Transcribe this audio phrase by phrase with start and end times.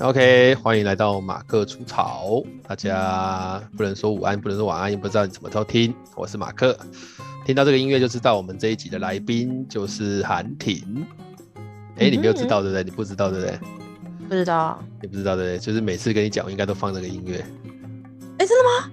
[0.00, 2.42] OK，欢迎来到马克出草。
[2.68, 5.94] 大家不能说午安，不能说晚安，也不知道你怎么偷听。
[6.14, 6.78] 我是马克，
[7.46, 11.06] 听到这个音乐就知道我们这一集的来宾就是韩婷。
[11.96, 12.84] 哎、欸，你没有知道对不对？
[12.84, 13.58] 你不知道对不对？
[14.28, 14.78] 不知道。
[15.00, 15.58] 你不知道对不对？
[15.58, 17.38] 就是每次跟你讲，我应该都放这个音乐。
[18.38, 18.90] 哎、欸，真的吗？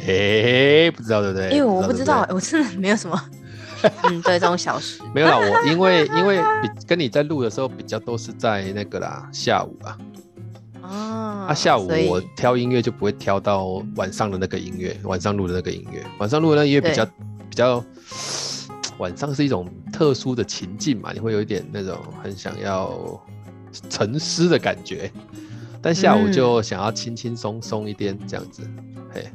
[0.00, 1.50] 哎、欸，不知道对不对？
[1.50, 3.18] 因为我不知道，我真的没有什么。
[4.04, 5.00] 嗯，对，这种小事。
[5.14, 9.96] 没有啦，我因为因为比跟你在录的时候比较都是在那个啦下午啊。
[10.82, 17.04] 哦，啊，下午我挑音乐就不会挑到晚上的那个音乐，晚上录的那个音乐，晚上录的那个音乐比较
[17.48, 17.84] 比较，
[18.98, 23.20] 晚上是一种特殊的情境嘛，你会有一点那种很想要
[23.88, 25.10] 沉思的感觉，
[25.80, 28.62] 但下午就想要轻轻松松一点这样子，
[29.12, 29.30] 嘿，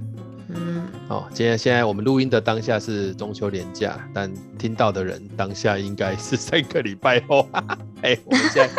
[0.49, 7.47] 嗯，哦，今天现在我们录音的当下是中秋连假，但听到的人当下应该是三个礼拜后，
[8.03, 8.69] 哎，我们现在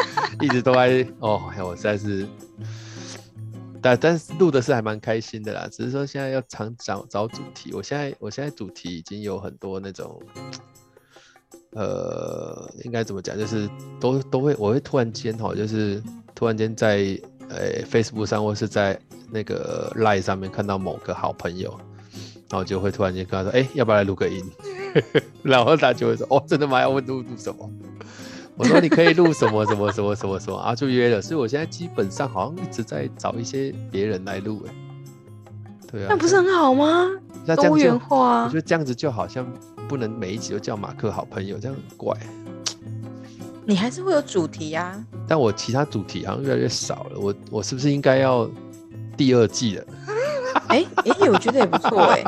[0.44, 2.26] 一直都在哦，我实在是。
[3.80, 7.72] 但但是录的是还蛮开心的啦，只是说现在要常找找主题。
[7.72, 10.20] 我现在我现在主题已经有很多那种，
[11.70, 16.02] 呃，应该怎么讲，就是都都会我会突然间哈，就是
[16.34, 17.18] 突然间在
[17.48, 21.80] 呃 Facebook 上或是在那个 Line 上面看到某个好朋友，
[22.50, 24.44] 然后就会突然间跟他说，哎、欸，要不要来录个音？
[25.42, 26.80] 然后他就会说，哦，真的吗？
[26.80, 27.70] 要问录录什么？
[28.56, 31.22] 我说你可以录什么什么什么什么什么 啊，就约了。
[31.22, 34.74] 所以我现在基本上好像一直在找一些别人来录，哎，
[35.92, 37.08] 对啊，那不是很好吗？
[37.56, 39.46] 多元化，我觉得这样子就好像
[39.88, 42.14] 不能每一集都叫马克好朋友，这样很怪。
[43.64, 47.18] 你还是会有主题啊，但我其他主题好像越来越少了。
[47.18, 48.50] 我我是不是应该要
[49.16, 49.84] 第二季了？
[50.68, 52.22] 哎哎、我觉得也不错哎，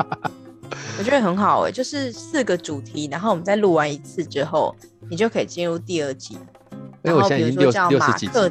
[0.97, 4.75] 我觉得很好哎，就是四个主题，然后我们再录完一次之后。
[5.09, 6.35] 你就可以进入第二季，
[7.03, 8.49] 因为我现在已经六六十几集了。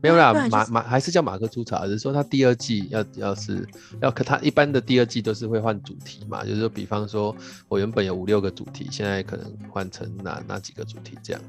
[0.00, 3.66] 没有啦，马马还是叫马克出草，只是说他第二季要要是
[4.00, 7.34] 要可他一般的第二季都是会换主题嘛，就是说比方说
[7.66, 11.42] 我原本有五六个主题，现在可能换成哪哪几个主题这样。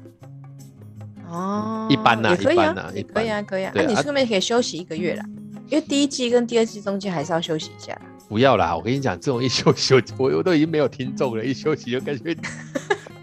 [1.30, 3.70] 哦，一般呐，可以啊，也可以啊，可以啊。
[3.76, 5.24] 那你顺便可以休息一个月啦，
[5.68, 7.98] 因为第一季跟第二季中间还是要休息一下。
[8.28, 12.36] 不要啦，我跟你讲，这种一休息，我我都已经没有听众了， 一休息就感觉。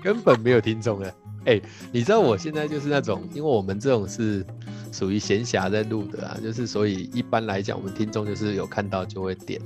[0.03, 1.07] 根本没有听众了，
[1.45, 4.43] 哎、欸，你知道我现在就是那种，因为我们这种是
[4.91, 9.61] 属于闲暇在录的啊，就是所以一般来讲，我们听众就是有看到就会点，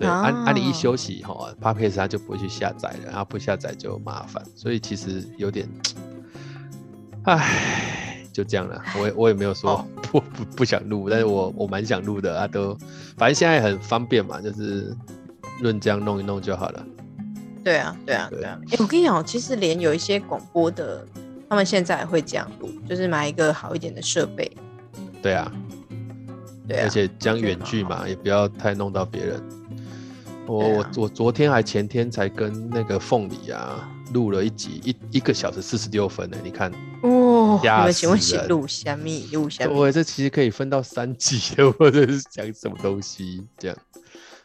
[0.00, 5.68] 对，按、啊、按、啊、你一休息哈，Podcast 他就不会去下载了，然后不下载就麻烦，所以其实有点，
[7.22, 8.07] 唉，
[8.38, 12.72] 就这样了， 我也我也没有说 不不不想录，但是我我蛮想录的啊，都
[13.16, 14.96] 反正现在很方便嘛，就是
[15.60, 16.86] 论这样弄一弄就好了。
[17.64, 18.56] 对啊，对啊，对啊！
[18.68, 21.04] 哎、欸，我跟你讲，其实连有一些广播的，
[21.50, 24.50] 他们现在会这样录，就是买一个好一点的设备。
[25.20, 25.50] 对啊，
[26.68, 29.42] 对啊，而且讲远距嘛，也不要太弄到别人。
[30.46, 36.36] 我、啊、我我昨天还前天才跟那个凤梨啊录了一集，一一个小时四十六分呢。
[36.42, 39.28] 你看哦，你们请问是录虾米？
[39.32, 39.74] 录虾米？
[39.74, 43.76] 对，这其实可以分到三集的， 或者是讲什么东西这样。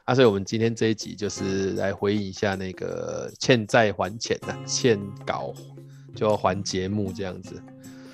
[0.05, 5.53] 啊，所以我们今天这一集就是来回应一下那个欠债还钱呐、啊，欠稿
[6.13, 7.61] 就要还节目这样子。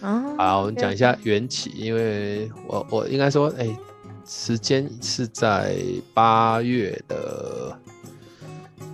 [0.01, 3.77] 啊，好，我们讲一下缘起，因为我我应该说，哎、欸，
[4.25, 5.75] 时间是在
[6.13, 7.75] 八月的，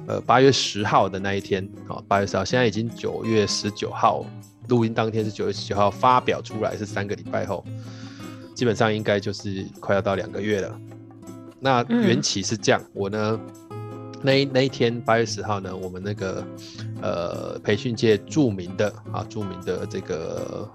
[0.07, 4.23] 呃，八月十号的那一天，好，八月十号，现在已经九月十九号，
[4.69, 7.65] 录音当天是九月十九号，发表出来是三个礼拜后，
[8.53, 10.79] 基本上应该就是快要到两个月了。
[11.59, 13.39] 那缘起是这样，嗯、我呢，
[14.21, 16.45] 那那一天八月十号呢，我们那个
[17.01, 20.69] 呃培训界著名的啊著名的这个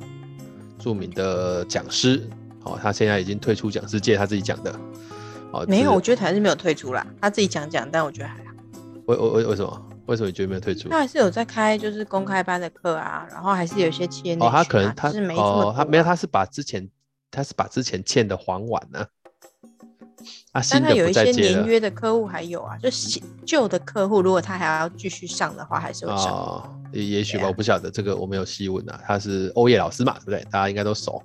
[0.76, 2.28] 著名的讲师，
[2.64, 4.74] 哦，他现在已经退出讲师界，他自己讲的，
[5.52, 8.49] 哦，没有，我觉得他还是没有退出啦，他自己讲讲，但我觉得还好。
[9.16, 9.86] 为为为什么？
[10.06, 10.88] 为什么你觉得没有退出？
[10.88, 14.48] 他还是有在开就是公开班的课啊，然后还是有一些欠的、啊。
[14.48, 16.88] 哦，他可能他是没哦，他没有，他是把之前
[17.30, 19.06] 他是把之前欠的还完呢、啊。
[20.52, 22.88] 啊，但他有一些年约的客户还有啊，就
[23.46, 26.26] 旧的客户，如果他还要继续上的话，还是会上。
[26.32, 29.00] 哦，也也许吧，我不晓得这个，我没有细问啊。
[29.06, 30.42] 他是欧叶老师嘛，对不对？
[30.50, 31.22] 大家应该都熟。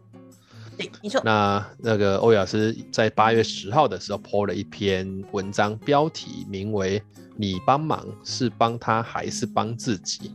[0.78, 1.22] 对，你说。
[1.24, 7.02] 那那个欧叶老师在八月十号的时候 po 了一篇文章，标题名为
[7.38, 10.32] “你帮忙是帮他还是帮自己”。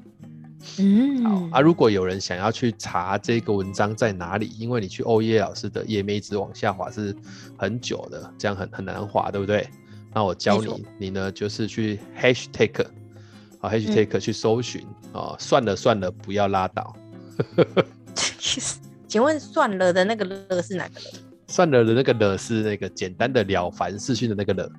[0.79, 1.61] 嗯，好啊。
[1.61, 7.17] 如果有人想要去查这个文章在哪里，因为你去欧耶老师的页面一直往下滑是
[7.57, 9.69] 很久的，这样很很难滑，对不对？
[10.13, 12.85] 那我教你，你呢就是去 hashtag
[13.61, 16.97] 啊 hashtag 去搜寻啊、嗯哦，算了算了，不要拉倒。
[19.11, 21.07] 请问算了的那个了是哪个了？
[21.49, 24.71] 算了的那个了是那个简单的了凡四训的那个了。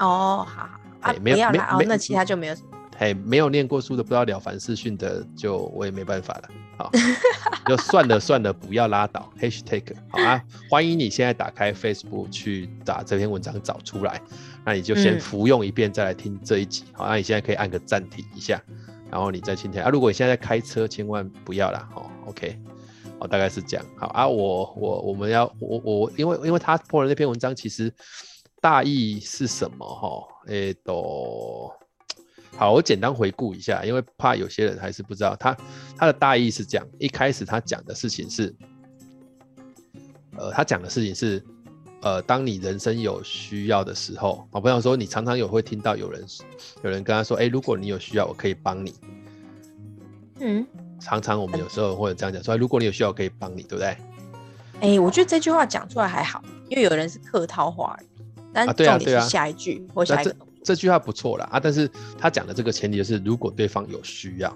[0.00, 0.68] 哦，好
[1.00, 2.68] 好啊，没有不要啦，没哦，那其他就没有什么。
[2.98, 6.48] 嘿，没有念过书的，不知道了凡四训的，就我也没办法了。
[6.78, 6.90] 好，
[7.64, 9.32] 就算了算了，不要拉倒。
[9.40, 14.20] Hashtag 好啊，欢迎你现在打开 Facebook 去把这篇文章找出来，
[14.64, 16.82] 那你就先服用一遍，再来听这一集。
[16.92, 18.60] 好，那你现在可以按个暂停一下，
[19.12, 19.88] 然后你再听听啊。
[19.90, 21.88] 如果你现在在开车，千万不要啦。
[21.94, 22.58] 好，OK，
[23.20, 23.86] 好，大概是这样。
[23.96, 27.92] 好啊，我我我们要我我因为因为他破了那篇文章，其实
[28.60, 29.86] 大意是什么？
[29.86, 31.70] 哈，诶，都。
[32.56, 35.56] 好，我简单回顾一下，因为怕有些人还是不知道他
[35.96, 36.86] 他的大意是这样。
[36.98, 38.54] 一开始他讲的事情是，
[40.36, 41.42] 呃，他讲的事情是，
[42.02, 46.26] 呃，当你人生有需要的时候，我朋友说你常常有会听到有人
[46.82, 48.94] 有人跟他说，哎、如果你有需要，我可以帮你。
[50.40, 50.66] 嗯，
[51.00, 53.88] 常常我们有时候会这样讲说，如果你有需要，我可以帮你，对不对？
[54.80, 57.98] 哎、欸，我觉得这句话讲出来还好，因为有人是客套话，
[58.52, 60.34] 但重点是下一句、啊啊、或下一个。
[60.62, 64.54] 这句话不错了啊，但是他讲的这个前提就是如果对方有需要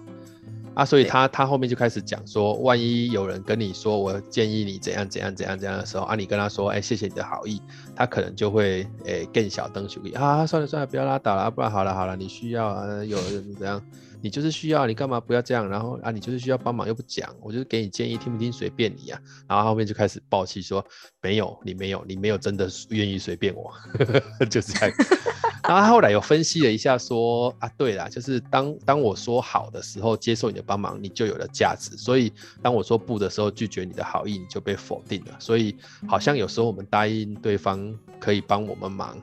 [0.75, 7.61] 啊，所以他他后面就开始讲说，万一有人跟你说我建议你怎样怎样怎样怎样的时候啊，你跟他说哎，谢谢你的好意，
[7.95, 13.83] 他可能就会哎更小灯球啊，算了算了，不要拉倒了，不然好了好了，你需要啊，有人怎样。
[14.25, 15.69] 你就是需要，你干嘛不要这样？
[15.69, 19.21] 然后啊，你就是需要帮忙又不讲，我就是给你建议，听不听随便你、啊。
[19.47, 20.83] 然后后面就开始爆气说，
[21.21, 23.71] 没有，你没有，你没有真的愿意随便我，
[24.49, 24.97] 就是这样。
[25.69, 31.95] 然后他后来有分析了一下说啊，对啦，就是当当我说好的时候，接受你的帮忙，你就有了价值。
[31.95, 32.33] 所以
[32.63, 35.37] 当我说不的时候，拒绝你的好意，你就被否定了。
[35.39, 35.77] 所以
[36.09, 39.21] 好像有时候我们答应对方可以帮我们忙。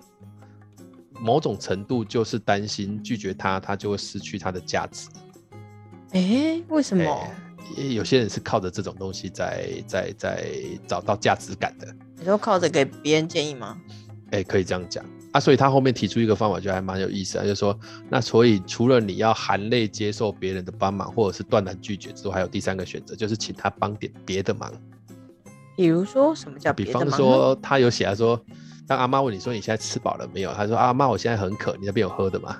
[1.21, 5.07] 某种程度就是担心拒绝他，他就会失去他的价值。
[6.13, 7.27] 哎、欸，为什么？
[7.93, 10.51] 有些人是靠着这种东西在在在
[10.87, 11.87] 找到价值感的。
[12.17, 13.79] 你说靠着给别人建议吗？
[14.31, 15.39] 哎、欸，可以这样讲啊。
[15.39, 17.79] 所以他后面提出一个方法，就还蛮有意思啊，就是说，
[18.09, 24.73] 那所以除了你要含泪接受别人的帮忙，或者是断然拒绝之外，还有第三个选择，就是请他帮点别的忙。
[25.77, 26.73] 比如说什么叫？
[26.73, 28.43] 比方说，他有写来说。
[28.91, 30.53] 当阿妈问你说你现在吃饱了没有？
[30.53, 32.57] 他说阿妈，我现在很渴，你那边有喝的吗？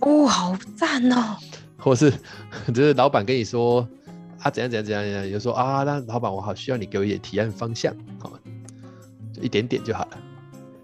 [0.00, 1.36] 哦，好赞哦！
[1.78, 2.12] 或是
[2.74, 3.88] 就是老板跟你说
[4.40, 8.32] 啊怎样怎样怎样怎样，你就说啊，那老板我好需要你给我一点提案方向，好，
[9.32, 10.18] 就一点点就好了。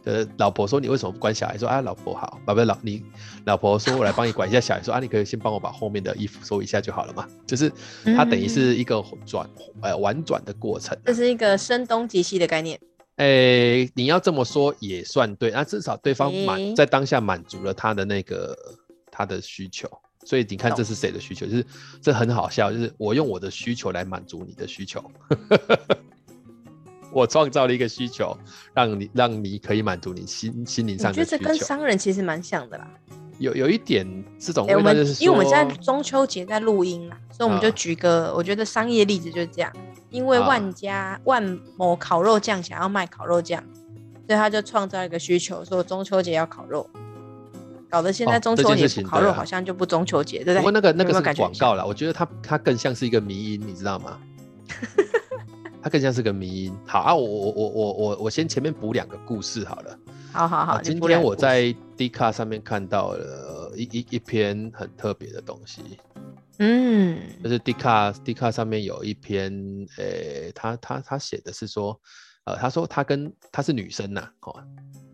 [0.05, 1.59] 呃，老婆说你为什么不管小孩？
[1.59, 3.03] 说啊，老婆好，啊不是老你
[3.47, 7.27] 老婆说我来帮你管一下小孩，说啊你可以先帮我把后面的衣服收一下就好了嘛。
[7.45, 7.73] 就是
[8.17, 9.51] 它等于是一个转
[9.83, 12.79] 呃婉转的过程，这是一个声东击西的概念。
[13.17, 18.59] 哎、欸，你要这么说也算对，那至少对方满、欸、在当下满足了他的那个
[19.09, 19.89] 他的需求，
[20.25, 21.47] 所以你看这是谁的需求？
[21.47, 21.65] 就是
[22.03, 25.01] 这很好笑，就是我用我的需求来满足你的需求，
[27.13, 28.37] 我创造了一个需求，
[28.75, 31.23] 让你让你可以满足你心心灵上的需求。
[31.23, 32.91] 我觉得这跟商人其实蛮像的啦，
[33.39, 34.05] 有有一点
[34.41, 39.73] 这种味道，就是、欸、因为我们现在中秋节在录音嘛，所以我们就举个、啊、我觉得商业例子就是这样。
[40.15, 43.61] 因为万家、啊、万某烤肉酱想要卖烤肉酱，
[44.29, 46.89] 所以他就创造一个需求，说中秋节要烤肉，
[47.91, 50.55] 搞得现在中秋节烤肉好像就不中秋节，不对？
[50.59, 54.17] 不过那个那个是广告啦，我觉得它它更像是一个迷因，你知道吗？
[55.83, 56.77] 它更像是个迷因。
[56.87, 59.99] 好啊，我我我我我我先前面补两个故事好了。
[60.33, 65.83] 好好好，今天我在 D 卡上面看到了一一一篇很特别的东西。
[66.59, 69.53] 嗯，就是 D 卡 D 卡上面有一篇，
[69.99, 72.01] 诶、欸，他他他写的是说，
[72.45, 74.65] 呃，他说他跟他是女生呐、啊，哦，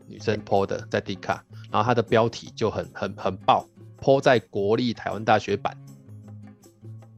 [0.07, 3.67] 女生 po 的在 D 卡，然后他的标题就很很很爆
[3.99, 5.75] ，po 在国立台湾大学版，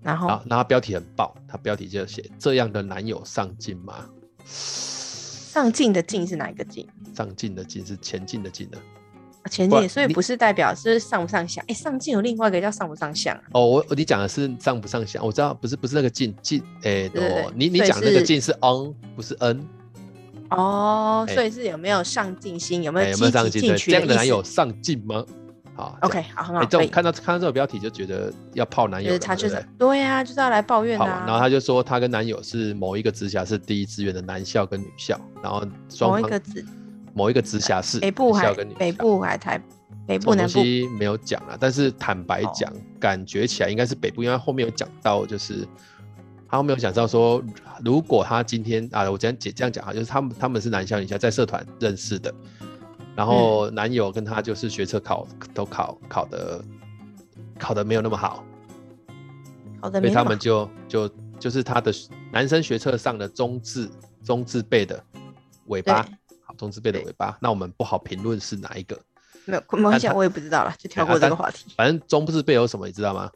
[0.00, 4.08] 然后然后标题很爆，他标题就写这样的男友上进吗？
[4.44, 6.88] 上进的进是哪一个进？
[7.14, 8.78] 上进的进是前进的进的。
[9.50, 11.62] 前进，所以不是代表是上不上相。
[11.64, 13.42] 哎、欸，上进有另外一个叫上不上相、啊。
[13.52, 17.10] 哦，我你讲的是上不上相，我知道不是不是那个进进，哎，
[17.54, 19.66] 你你讲那个进是 on 不是 n。
[20.50, 23.90] 哦，所以是有没有上进心，有没有积极进取？
[23.90, 25.24] 这样的男友上进吗？
[25.74, 26.62] 好，OK，好，很好。
[26.66, 31.24] 这种看到看到这个标题就觉得要泡男友，就是、他就是对呀、啊，就是要来抱怨啊。
[31.26, 36.30] 然后他就说他跟男友是某一个直辖市第一志愿的男校跟女校，然后双方。
[37.14, 39.60] 某一个直辖市，北部还北部还台
[40.06, 45.66] 北部南西没有讲啊，但是坦白讲，感觉起来应该是北部，因为后面有讲到，就是
[46.48, 47.42] 他后面有讲到说，
[47.84, 52.34] 如果他今天啊，我这样姐这样讲啊，就是他们他们是男校女校在社团认识的，
[53.14, 56.64] 然后男友跟他就是学车考都考考的
[57.58, 58.44] 考的没有那么好，
[59.80, 59.88] 好。
[59.88, 61.92] 的，所以他们就就就是他的
[62.32, 63.90] 男生学测上的中字
[64.24, 65.02] 中字辈的
[65.66, 66.08] 尾巴，好，
[66.56, 68.98] 中字辈的尾巴，那我们不好评论是哪一个。
[69.44, 71.72] 没有，没关系，我也不知道了，就跳过这个话题。
[71.76, 73.30] 反正中字辈有什么，你知道吗？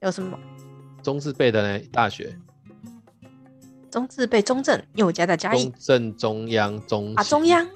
[0.00, 0.38] 有什么？
[1.02, 1.84] 中字辈的呢？
[1.92, 2.38] 大学。
[3.90, 5.64] 中字辈中正，因为我家在嘉义。
[5.64, 7.66] 中正、中央、中啊，中央、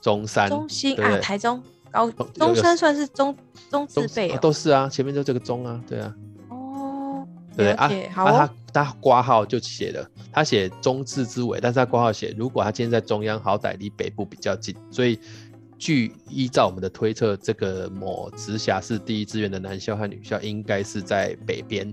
[0.00, 3.34] 中山、中心啊，台中、高中山算是中
[3.70, 6.14] 中字辈哦，都是啊，前面就这个中啊，对啊。
[7.52, 15.18] 哦，对啊，好啊，他他挂号就写了，他写中字之尾，但是他挂号写，如果他今天在中央，好歹离北部比较近，所以
[15.78, 21.92] 据依照我们的推测，这个某直辖市第一志愿的男校和女校应该是在北边。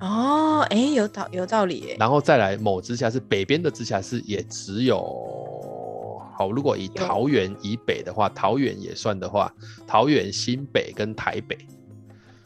[0.00, 1.96] 哦，哎，有道有道理哎。
[1.98, 9.50] 然后再来某直辖市北边的直辖市也只有，好，如果以桃园以北的话，桃园也算的话，
[9.86, 11.56] 桃园、新北跟台北，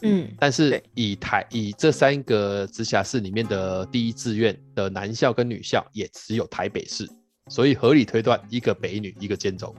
[0.03, 7.09] 嗯，但是以台以这三个直辖市里面的第一志愿的男校跟女校也只有台北市，
[7.49, 9.75] 所以合理推断一个北女一个建中。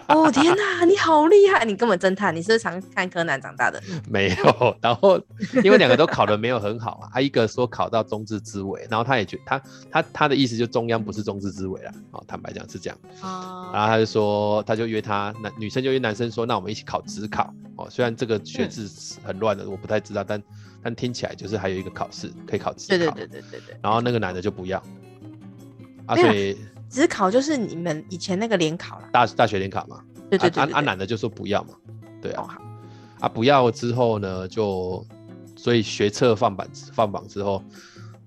[0.08, 1.64] 哦天哪，你好厉害！
[1.64, 3.80] 你根本侦探，你是不是常看柯南长大的？
[4.10, 5.20] 没有，然后
[5.62, 12.98] 因为两个都考得没有很好啊，他一个说考到中字之尾，然后他也觉他他他的意思就中央不是中字之尾了，哦，坦白讲是这样。
[13.22, 13.70] 哦。
[13.72, 18.88] 然后他就说，他就约他男女生就约男生说，那我们一起考职考哦，虽然这个学制
[19.22, 20.42] 很乱的，我不太知道，但
[20.82, 22.96] 但听起来就是还有一个考试可以考职考。
[22.96, 23.76] 对对对对对对。
[23.82, 24.82] 然后那个男的就不要，
[26.06, 26.56] 啊，所以。
[26.88, 30.02] 指考就是你们以前那个联考啦，大大学联考嘛。
[30.30, 31.74] 对对对，对，啊男的就说不要嘛，
[32.20, 32.42] 对啊。
[32.42, 32.62] 哦、好
[33.20, 35.06] 啊，不要之后呢，就
[35.56, 37.62] 所以学测放榜放榜之后，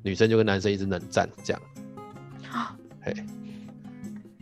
[0.03, 1.61] 女生就跟男生一直冷战这样。
[2.51, 3.13] 啊，嘿，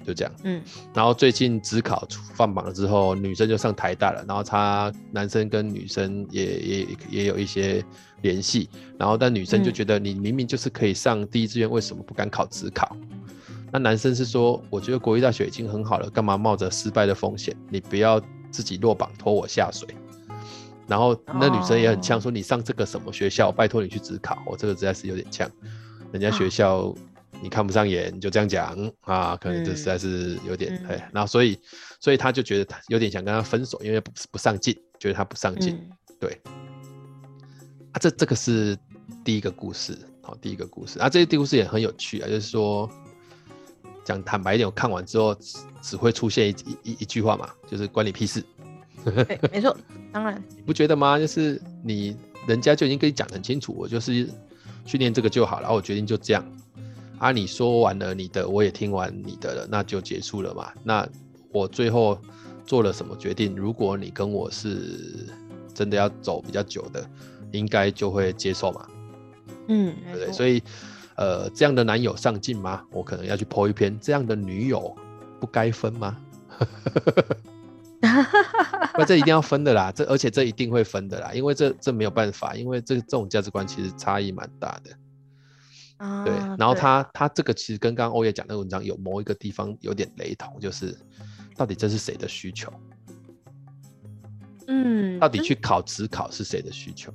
[0.05, 0.33] 就这样。
[0.43, 0.61] 嗯。
[0.93, 7.83] 然后最近只考放榜了之后，女生就上台大了，然后他男生跟女生也也也有一些
[8.21, 12.95] 联系，然后但女生就觉得你明明就是可以上第一志愿，为什么不敢考只考？
[13.75, 17.53] 那男生是说，我觉得国立大学已经很好了，干嘛冒着失败的风险？
[17.69, 19.85] 你不要自己落榜拖我下水。
[20.87, 23.51] 然后那女生也很呛，说你上这个什么学校？
[23.51, 24.41] 拜托你去自考。
[24.47, 25.51] 我这个实在是有点呛，
[26.13, 26.95] 人家学校
[27.41, 29.35] 你看不上眼，你就这样讲啊？
[29.35, 31.09] 可能这实在是有点哎。
[31.11, 31.59] 然后所以
[31.99, 35.77] 所以他就觉得他有点想跟他分手，因为不不上进，觉得他不上进。
[36.17, 36.41] 对。
[37.91, 38.77] 啊，这这个是
[39.25, 42.89] 第一个故事，好，第一个故事啊，这个故事也很有趣啊，就是说。
[44.05, 48.41] 讲坦白一点，我看完之后只只会出现一一一句话嘛，就是关你屁事。
[49.03, 49.75] 对，没错，
[50.13, 50.41] 当然。
[50.55, 51.17] 你不觉得吗？
[51.17, 52.15] 就是你
[52.47, 54.29] 人家就已经跟你讲很清楚，我就是
[54.85, 56.45] 训练这个就好了，然后我决定就这样。
[57.17, 60.71] 啊，你说完了你的，我也听完你的了，那就结束了嘛。
[60.83, 61.07] 那
[61.51, 62.17] 我最后
[62.65, 63.55] 做了什么决定？
[63.55, 65.27] 如果你跟我是
[65.73, 67.03] 真的要走比较久的，
[67.51, 68.87] 应该就会接受嘛。
[69.67, 70.31] 嗯，对不对？
[70.31, 70.61] 所以。
[71.15, 72.83] 呃，这样的男友上进吗？
[72.91, 73.97] 我可能要去 po 一篇。
[73.99, 74.95] 这样的女友
[75.39, 76.17] 不该分吗？
[78.97, 84.91] 那这一定要分的啦，这而且这一定会分的啦，因为这这没有办法，因为这这种价值观其实差异蛮大的。
[85.97, 86.33] 啊，对。
[86.57, 90.97] 然后他他这个其实跟刚刚欧耶讲那个文章有某一个地方有点雷同，就是
[91.55, 92.71] 到底这是谁的需求？
[94.67, 97.13] 嗯，到底去考职考是谁的需求？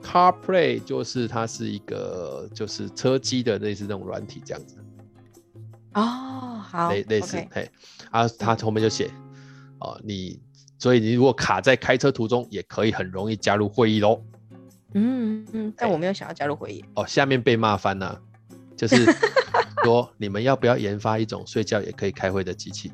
[0.03, 4.77] CarPlay 就是它是一个就是车机的类似那种软体这样子
[5.95, 7.71] 哦，好类类似嘿，
[8.11, 9.11] 啊，他后面就写
[9.81, 10.41] 哦，你
[10.79, 14.23] 所以你如果卡在开车途中，也可以很容易加入会议喽。
[14.95, 18.21] 嗯嗯，但我没有想要加入会议哦，下面被骂翻了，
[18.77, 19.05] 就是
[19.85, 22.93] 说你们要不要研发一种睡觉也可以开会的机器？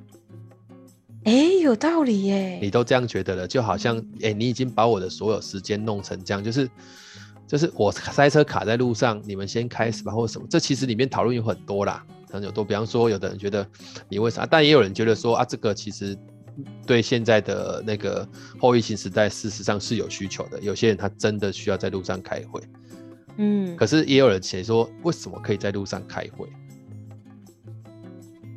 [1.25, 2.59] 哎、欸，有道理耶！
[2.61, 6.69] 你都这样觉得了，就好像哎、欸，你已经把我的所有时间弄成这样，就是
[7.47, 10.47] 就是我塞车卡在路上，你们先开始吧，或者什么。
[10.50, 12.62] 这其实里面讨论有很多啦，很多。
[12.62, 13.66] 比方说，有的人觉得
[14.09, 16.14] 你为啥，但也有人觉得说啊，这个其实
[16.87, 18.28] 对现在的那个
[18.61, 20.61] 后疫情时代，事实上是有需求的。
[20.61, 22.61] 有些人他真的需要在路上开会，
[23.38, 26.47] 嗯，可是也有人写说，为什么可以在路上开会？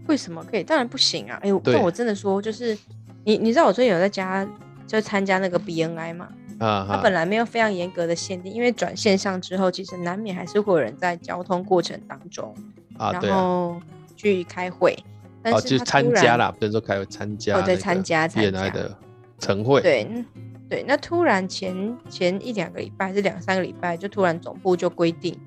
[0.08, 0.64] 为什么可以？
[0.64, 1.40] 当然不行啊！
[1.42, 2.78] 哎呦，但我真的说，就是
[3.24, 4.48] 你，你知道我最近有在家
[4.86, 6.30] 就参加那个 BNI 嘛？
[6.60, 12.56] 啊，他本来没有非常严格的限定，因为转线上之后，其实难免还是会有人在交通过程当中，
[12.98, 13.80] 啊，然后
[14.16, 14.94] 去开会。
[15.44, 17.58] 啊、但是参加啦，不能说开会，参加。
[17.58, 18.98] 哦，对，参加 BNI 的
[19.40, 19.82] 晨会。
[19.82, 20.08] 对，
[20.68, 25.40] 对，那突然前前一两个礼拜还是两三个礼拜，就突然总部就规定，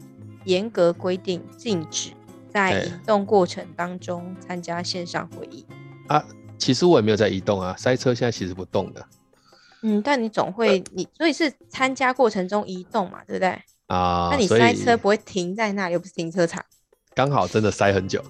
[0.44, 2.10] 严格规定禁止。
[2.50, 5.64] 在移动过程当中参加线上会议
[6.08, 6.24] 啊，
[6.58, 9.04] 其实我也没有在移动啊，塞车现在其实不动的。
[9.82, 13.48] 嗯，但你总会你所以是参加过程中移动嘛，对不对？
[13.86, 16.64] 啊，那你塞车不会停在那里，又不是停车场。
[17.12, 18.22] 刚好真的塞很久，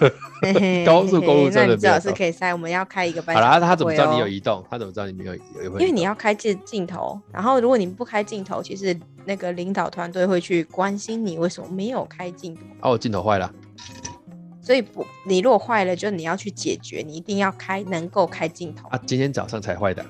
[0.84, 2.52] 高速公路真的你最好是可以塞。
[2.52, 3.34] 我们要开一个班。
[3.34, 4.62] 好了，他怎么知道你有移动？
[4.70, 5.34] 他怎么知道你没有？
[5.34, 12.60] 因为你要开镜镜头，然后如果你不开镜头，其实那个领导团队会去关心你为什么没有开镜头。
[12.82, 13.50] 哦，我镜头坏了。
[14.60, 19.00] 所以不，你如果坏了，就你要去解决，你一定要开，能够开镜头啊。
[19.06, 20.02] 今天早上才坏的，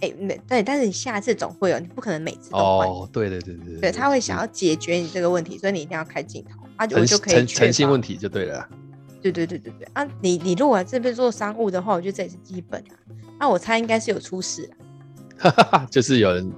[0.00, 2.86] 哎、欸，对，但是你下次总会有，你不可能每次都坏。
[2.86, 8.68] 哦，对对对对对，对，他会想要解决你这个问题，所以你一定要开镜头啊，我就可以诚诚信问题就对了。
[9.22, 12.94] 对对对对对啊，你你如果这边做商务的话，我觉得这也是基本啊。
[13.40, 14.70] 那、啊、我猜应该是有出事
[15.40, 16.52] 了， 就是有人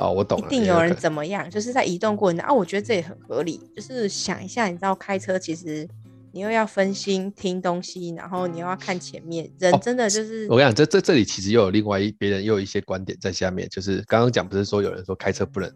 [0.00, 3.60] 哦，我懂了，一定有人怎么样，就是在移动过程啊，我觉得这也很合理。
[3.76, 5.88] 就是想一下，你知道开车其实。
[6.32, 10.44] 你又要分心听东西，然后你又要看前面，人真的就是……
[10.44, 15.68] 哦、我跟你讲，这这这里其实又有另外一别人又有一些观点在下面，就是刚刚讲不是说有人说开车不能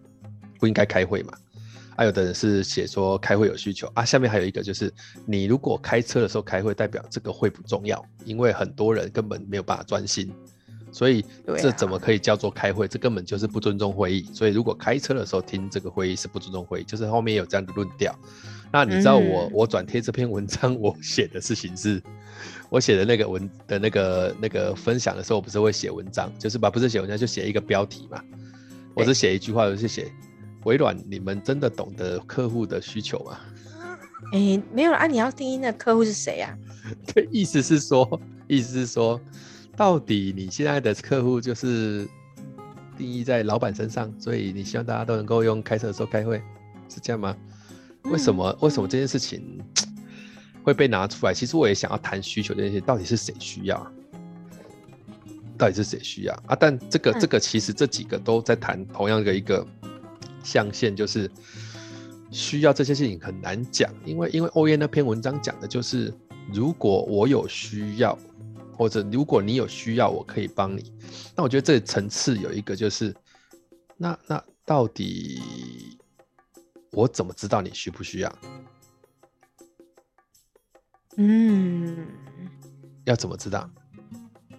[0.60, 1.32] 不应该开会嘛？
[1.96, 4.94] 啊，有的人是写说开会有需求啊，下面还有一个就是
[5.26, 10.32] 你如果开车的时候开会，代表这个会不重要，因为很多人根本没有办法专心，
[10.94, 11.24] 所以
[11.58, 12.86] 这怎么可以叫做开会？
[12.86, 14.30] 这根本就是不尊重会议。
[14.32, 18.16] 所以如果开车的时候听这个会议是不尊重会议，就是后面有这样的论调。
[18.72, 22.00] 那你知道我、嗯、我转贴这篇文章，我写的事情是，
[22.70, 28.22] 我写的那个文的那个那个分享的时候，我不是会写文章，就是把不是写文章就写一个标题嘛。
[28.94, 30.12] 我是写一句话，就是写
[30.62, 33.40] 微软，你们真的懂得客户的需求吗？
[34.32, 36.56] 哎、欸，没有啊，你要定义那客户是谁呀？
[37.12, 39.20] 对，意思是说，意思是说，
[39.76, 42.08] 到底你现在的客户就是
[42.96, 46.40] 定义在老板身上，所以你希望大家都能够用开车的时候开会，
[46.88, 47.36] 是这样吗？
[48.04, 49.60] 为什么为什么这件事情
[50.62, 51.34] 会被拿出来？
[51.34, 53.92] 其实我也想要谈需求这件事，到底是谁需要？
[55.56, 56.56] 到底是谁需要啊？
[56.58, 59.66] 但这个这个其实这几个都在谈同样的一个
[60.42, 61.30] 象限，就是
[62.30, 66.12] 需要这些事情很难讲，因为因为欧耶那篇文章讲的就是，
[66.52, 68.18] 如果我有需要，
[68.76, 70.92] 或者如果你有需要，我可以帮你。
[71.36, 73.14] 那我觉得这个层次有一个就是，
[73.96, 75.40] 那那到底？
[76.92, 78.32] 我怎么知道你需不需要？
[81.16, 82.06] 嗯，
[83.04, 83.68] 要怎么知道？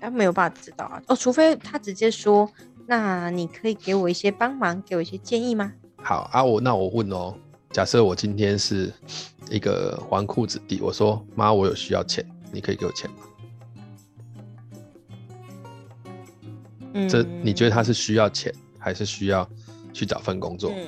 [0.01, 1.01] 他没有办法知道啊。
[1.07, 2.51] 哦，除非他直接说，
[2.85, 5.71] 那你可以给我一些帮忙，给我一些建议吗？
[5.95, 7.33] 好啊，我那我问哦，
[7.71, 8.93] 假设我今天是
[9.49, 13.17] 一个纨绔子弟，我说妈，我有需要钱，你可以给我钱吗？
[16.95, 19.47] 嗯，这你觉得他是需要钱，还是需要
[19.93, 20.71] 去找份工作？
[20.75, 20.87] 嗯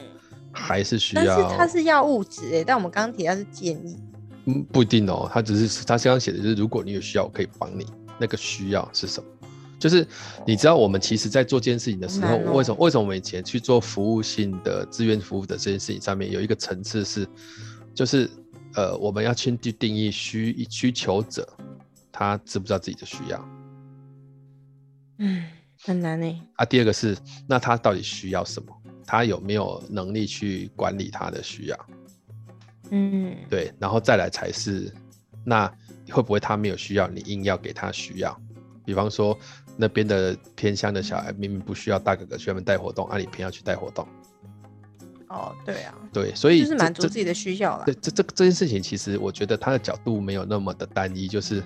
[0.60, 3.96] 还是需要，但是他是要物质诶，但我们刚刚提到是建议，
[4.46, 5.30] 嗯，不一定哦。
[5.32, 7.86] 他只是他刚刚写的就是，如果你有需要，我可以帮你。
[8.17, 9.30] 那个需要是什么？
[9.78, 10.08] 就是
[10.48, 17.28] 你知道，我们其实在做这件事情的时候，哦、为什么为什么我们以前去做服务性的志愿服务的这件事情上面有一个层次是，
[17.93, 18.28] 就是
[18.74, 21.48] 呃，我们要去定义需需求者，
[22.12, 23.50] 他知不知道自己的需要？
[25.20, 25.43] 嗯，
[25.84, 26.42] 很难呢。
[26.56, 28.76] 啊，第二个是，那他到底需要什么？
[29.06, 31.86] 他有没有能力去管理他的需要？
[32.90, 34.94] 嗯，对，然后再来才是，
[35.46, 35.68] 那
[36.10, 38.38] 会不会他没有需要，你硬要给他需要？
[38.86, 39.38] 比方说
[39.76, 44.08] 那边的偏乡的小孩明明不需要大哥哥去外面带活动，啊，你偏要去带活动。
[45.30, 47.84] 哦，对啊，对，所以就是满足自己的需要了。
[47.84, 51.28] 对，这这这件事情，其实我觉得他的角度没有那么的单一。
[51.28, 51.62] 就是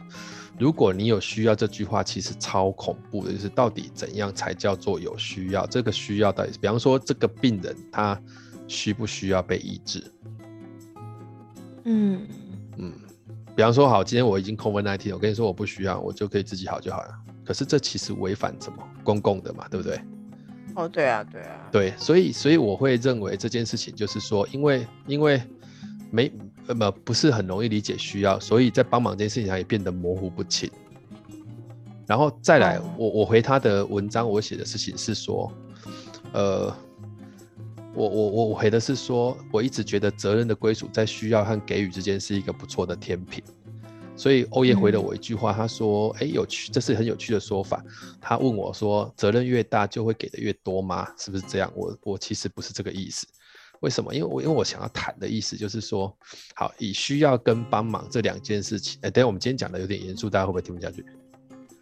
[0.59, 3.31] 如果你有需要，这句话其实超恐怖的。
[3.31, 5.65] 就是到底怎样才叫做有需要？
[5.65, 8.19] 这个需要到底，比方说这个病人他
[8.67, 10.03] 需不需要被医治？
[11.85, 12.27] 嗯
[12.77, 12.93] 嗯，
[13.55, 17.09] 比方说好，今天我已经 COVID-19，我跟你说我不需要，我就可以自己好就好了。
[17.43, 18.77] 可是这其实违反什么？
[19.03, 19.99] 公共的嘛，对不对？
[20.75, 25.41] 哦，对啊，对啊，对，所以所以我会认为这件事情就是说，因为因为
[26.11, 26.31] 没
[26.79, 30.69] 呃不是很容易理解需要，所以在帮忙这件事情上也变得模糊不清。
[32.07, 35.51] 然后再来，哦、我我回他的文章，我写的事情是说，
[36.33, 36.75] 呃，
[37.93, 43.41] 我我我回的是说，我一直觉得责任的归属在需要和给予之间是一个不错的天平。
[44.17, 47.83] 所以欧耶回了我一句话，他说：“哎、嗯，有趣，这是很有趣的说法。”
[48.19, 51.07] 他问我说：“责任越大，就会给的越多吗？
[51.17, 53.25] 是不是这样？”我我其实不是这个意思。
[53.81, 54.13] 为什么？
[54.15, 56.15] 因为我因为我想要谈的意思就是说，
[56.55, 58.97] 好，以需要跟帮忙这两件事情。
[59.01, 61.05] 哎，等下我们今天讲的有点严肃，大家会不会听不下去？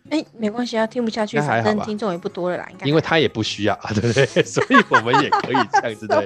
[0.09, 2.67] 哎，没关系啊，听不下去，反正听众也不多了啦。
[2.71, 4.25] 应该因为他也不需要， 对不对？
[4.43, 6.25] 所以我们也可以这样子 对。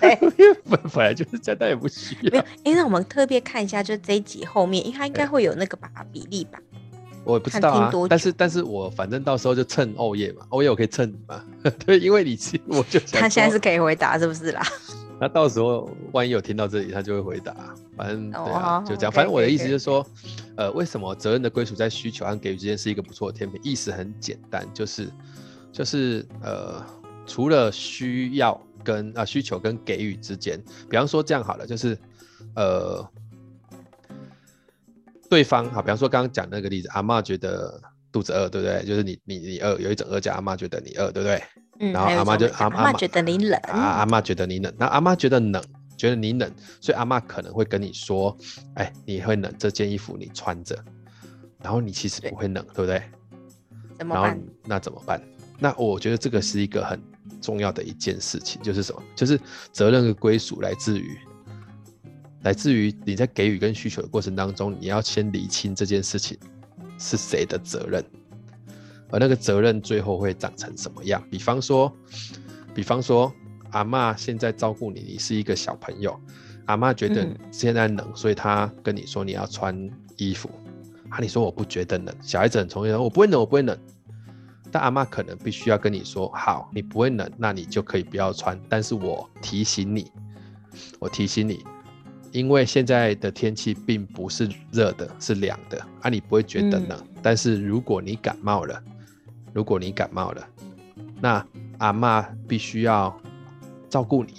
[0.00, 2.30] 对，本本来就是这样，但也不需要。
[2.30, 6.58] 没有，因为我们特别看一下，就这一集后面，因为它应该会有那个吧比例吧。
[7.24, 11.44] 我也不知道啊，但是但是我反正到时候就蹭欧耶嘛，欧耶我可以蹭你嘛。
[11.86, 14.62] 对，因为你我就他现在是可以回答，是不是啦？
[15.20, 17.54] 那到时候万一有听到这里，他就会回答。
[17.96, 19.12] 反正对啊，就这样。
[19.12, 20.04] 反正我的意思就是说，
[20.56, 23.60] 呃，为什么责任的归属在需求和给予之间是一个不错的天平？
[23.62, 25.08] 意思很简单，就是
[25.70, 26.84] 就是呃，
[27.26, 28.60] 除了需要。
[28.84, 31.96] 跟啊需求跟给予之间，比方说这样好了，就是
[32.56, 33.08] 呃
[35.32, 37.80] 对方哈，比方说刚刚讲那个例子，阿嬷觉得
[38.12, 38.84] 肚子饿，对不对？
[38.84, 41.42] 就是你你你饿，有一种饿叫阿嬷觉得你饿，对不对？
[41.80, 41.90] 嗯。
[41.90, 45.64] 然后阿妈就阿阿嬷觉得你冷，啊阿嬷觉得你冷，那阿嬷觉得冷，
[45.96, 48.36] 觉得你冷，所以阿嬷可能会跟你说，
[48.74, 50.78] 哎，你会冷，这件衣服你穿着，
[51.62, 53.02] 然后你其实不会冷，对，对不对？
[54.00, 54.22] 怎么办？
[54.24, 55.18] 然后那怎么办？
[55.58, 57.00] 那我觉得这个是一个很。
[57.40, 59.02] 重要的一件事情就是什么？
[59.16, 59.40] 就是
[59.72, 61.18] 责任的归属来自于，
[62.42, 66.36] 来自于你在给予跟需求的过程当中，你要先理清这件事情
[66.98, 68.04] 是谁的责任，
[69.10, 71.22] 而那个责任最后会长成什么样？
[71.30, 71.92] 比方说，
[72.74, 73.32] 比方说，
[73.70, 76.18] 阿嬷现在照顾你，你是一个小朋友，
[76.66, 80.50] 阿嬷觉得现在冷，所以她跟你说你要穿衣服，
[81.10, 83.78] 啊，你说我不觉得冷，小孩子很聪明，我不会冷，我不会冷。
[84.70, 88.58] 但阿妈可能必须要跟你说，好，你不会冷，那你就可以不要穿。
[88.70, 90.10] 但是我提醒你，
[90.98, 91.62] 我提醒你，
[92.32, 96.98] 因为现在的天气并不是热的，是凉的啊，你不会觉得冷。
[96.98, 97.06] 嗯。
[97.22, 98.82] 但是如果你感冒了，
[99.52, 100.48] 如果你感冒了，
[101.20, 101.46] 那
[101.78, 103.14] 阿嬷必须要
[103.88, 104.34] 照顾你，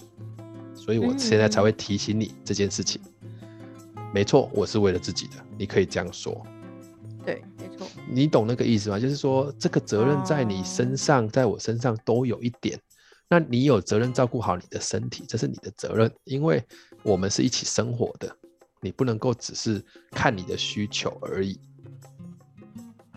[0.73, 2.99] 所以我现在才会提醒你这件事情。
[4.13, 6.45] 没错，我是为了自己的，你可以这样说。
[7.25, 7.41] 对。
[7.57, 8.99] 没错你懂那个意思吗？
[8.99, 12.79] 就是说，这个责任在你身上，在我身上都有一点。
[13.29, 16.63] 那你有责任照顾好你的身体，这是你的责任，因为
[17.03, 18.35] 我们是一起生活的。
[18.81, 21.57] 你不能够只是看你的需求而已，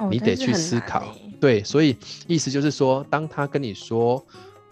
[0.09, 1.13] 你得去思考。
[1.41, 1.97] 对，所以
[2.29, 4.25] 意思就是说，当他跟你说，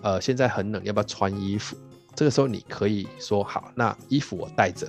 [0.02, 1.76] 呃，现在很冷，要不要穿衣服？
[2.14, 4.88] 这个时候你可以说好，那衣服我带着，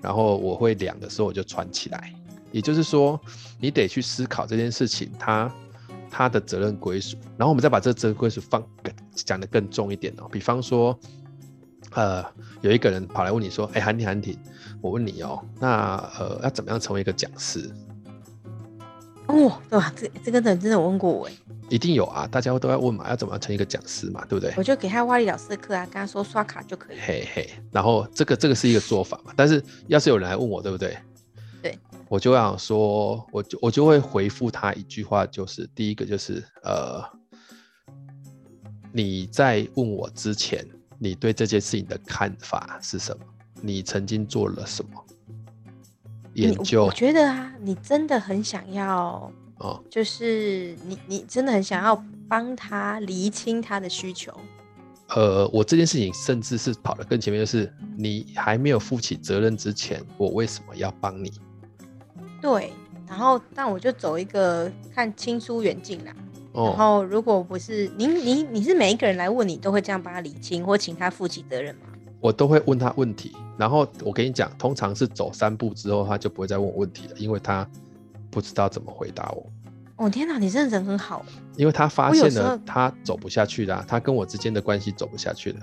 [0.00, 2.14] 然后我会凉的时候我就穿起来。
[2.50, 3.20] 也就是说，
[3.60, 5.54] 你得去思考这件事情，他
[6.08, 8.66] 他的责任归属，然后我们再把这个责任归属放
[9.12, 10.28] 讲得更重一点哦。
[10.32, 10.98] 比方说，
[11.94, 12.24] 呃，
[12.60, 14.36] 有一个人跑来问你说：“哎，韩婷，韩婷，
[14.80, 17.70] 我问你哦，那呃，要怎么样成为一个讲师？”
[19.26, 19.92] 哦，对吧？
[19.96, 21.32] 这这个人真的有问过我哎，
[21.70, 24.52] 一定有啊，大家都要问嘛，要怎么样成为一个讲师嘛，对不对？
[24.56, 26.96] 我就给他挖力老师的课啊，跟他说刷卡就可以。
[27.00, 30.98] 嘿嘿，然后这个这个是一个做法嘛，但是要是有人来问我，对不对
[31.62, 31.78] 对？
[32.08, 37.02] 我就想说，我就我就会回复他一句话，就是第一个就是呃，
[38.92, 43.24] 你在问我之前，你对这件事情的看法是什么？
[43.60, 45.04] 你曾经做了什么
[46.34, 46.84] 研究？
[46.84, 54.32] 我觉得啊，你真的很想要哦，就是你你真的很想要帮他厘清他的需求。
[55.08, 61.32] 呃，我这件事情甚至是跑得更前面，就是你还没有负起责任之前，我为什么要帮你？
[62.40, 62.72] 对，
[63.06, 66.12] 然后但我就走一个看亲疏远近啦。
[66.54, 71.82] 哦、然后如果不是你你你是每一个人来问你，都会这样帮他理清或请他负起责任吗？
[72.20, 77.68] 我都会问他问题，然后我跟你讲，通常是走三步之后，他就不会再问我问题了，因为他
[78.30, 79.46] 不知道怎么回答我。
[79.96, 81.26] 哦天哪，你这人很好。
[81.56, 85.58] 因为他发现了他走不下去了，他跟我之间的关系走不下去了。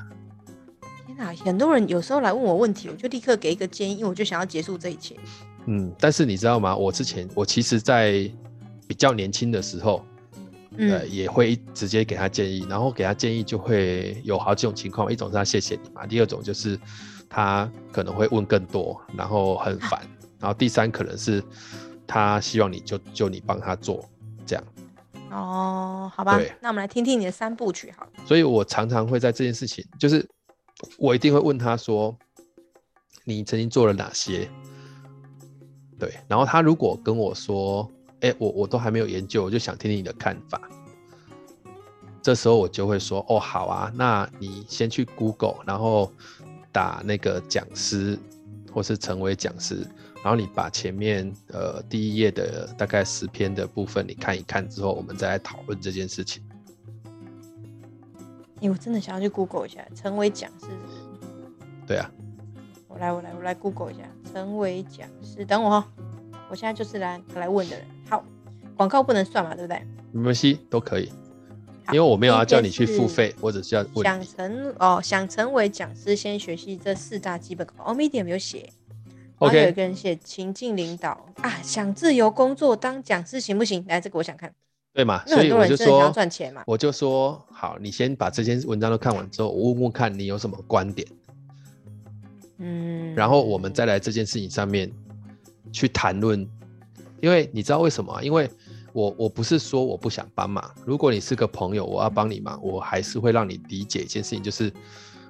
[1.07, 5.15] 天哪，很多人有时候来问我问题，我就立刻给一个建议，因为我就想要结束这一切。
[5.67, 6.75] 嗯，但是你知道吗？
[6.75, 8.29] 我之前我其实，在
[8.87, 10.05] 比较年轻的时候，
[10.77, 16.79] 嗯、呃，也会直接给他建议，然后给他建议就会有好几种情况，一种是他谢谢你嘛，第二种就是
[17.29, 20.07] 他可能会问更多，然后很烦，啊、
[20.39, 21.43] 然后第三可能是
[22.07, 24.03] 他希望你就就你帮他做
[24.45, 24.63] 这样。
[25.29, 28.11] 哦，好吧，对那我们来听听你的三部曲好了。
[28.25, 30.27] 所以我常常会在这件事情，就是
[30.97, 32.17] 我一定会问他说，
[33.23, 34.49] 你曾经做了哪些？
[35.99, 37.89] 对，然后他如果跟我说，
[38.21, 40.61] 哎、欸，我我都还没有研究，我就想听听你的看法。
[42.21, 46.11] 这时候我就会说，哦，好啊，那你先去 Google，然后
[46.71, 48.17] 打那个讲师，
[48.71, 49.87] 或是成为讲师。
[50.23, 56.43] 然后你把前面呃第一页的大概十篇的部分你看一看之后，我们再来讨论这件事情。
[58.61, 60.67] 哎，我真的想要去 Google 一下，成为讲师。
[61.87, 62.11] 对啊。
[62.87, 65.43] 我来，我来，我来 Google 一下，成为讲师。
[65.43, 65.91] 等我哈，
[66.51, 67.87] 我现在就是来来问的人。
[68.81, 69.79] 好，广告不能算嘛，对不对？
[70.11, 71.11] 没关系，都可以。
[71.91, 74.03] 因为我没有要叫你去付费，我只是要问。
[74.03, 77.75] 想成哦，想成为讲师，先学习这四大基本功。
[77.85, 78.69] 哦，Medium 有写。
[79.37, 83.85] OK，有一个人写情境领导啊，想自由工作当讲师行不行？
[83.87, 84.51] 来，这个我想看，
[84.93, 85.23] 对嘛？
[85.27, 86.13] 所以我就说，
[86.65, 91.07] 我就说好，你先把这篇文章都看完之后，我问问看你有什么观点，
[92.57, 94.89] 嗯，然后我们再来这件事情上面
[95.73, 96.47] 去谈论，
[97.19, 98.23] 因为你知道为什么？
[98.23, 98.49] 因为
[98.93, 104.71] 我我不是说我不想帮忙，如果你是个朋友，我要帮你忙，我还是会让你理解一件事情，就是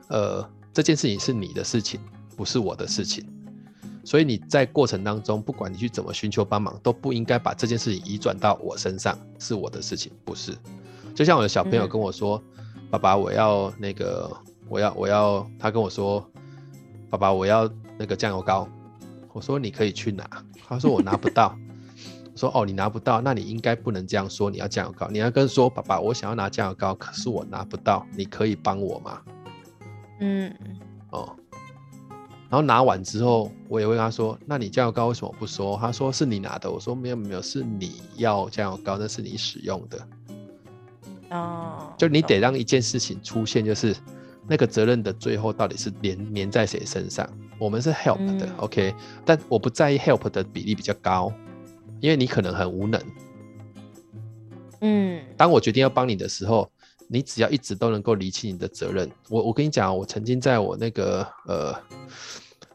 [0.10, 2.00] 呃，这件事情是你的事情，
[2.36, 3.26] 不是我的事情。
[4.04, 10.58] 所以你在过程当中，不管你去怎么寻求帮忙，都不应该把这件事情移转到我身上，是我的事情，不是。
[11.14, 12.42] 就像我的小朋友跟我说
[12.76, 14.32] ：“嗯、爸爸，我要那个，
[14.68, 16.26] 我要，我要。”他跟我说
[17.12, 18.68] ：“爸爸，我要那个酱油膏。”
[19.34, 20.28] 我说：“你可以去拿。”
[20.68, 21.56] 他说：“我拿不到。”
[22.34, 24.50] 我说：“哦，你拿不到，那你应该不能这样说。
[24.50, 29.22] 你要酱油膏，你要跟说爸爸，我想要拿酱油膏，可是我拿不到，你可以帮我吗？”
[30.20, 30.54] 嗯，
[31.12, 31.36] 哦。
[32.50, 40.08] 然后拿完之后，我也会跟他说：“那你酱油膏为什么不说？”他说：“是你拿的。”我说：“没有没有，是你要酱油膏，那是你使用的。”
[41.32, 43.96] 哦，就你得让一件事情出现，就是
[44.50, 47.26] 那个责任的最后到底是连连在谁身上？
[47.58, 51.32] 我们是 help 的、嗯、，OK，但我不在意 help 的比例比较高，
[52.02, 53.02] 因为你可能很无能。
[54.82, 56.70] 嗯，当我决定要帮你的时候，
[57.08, 59.10] 你只要一直都能够理清你的责任。
[59.30, 61.74] 我我跟你讲，我曾经在我那个呃。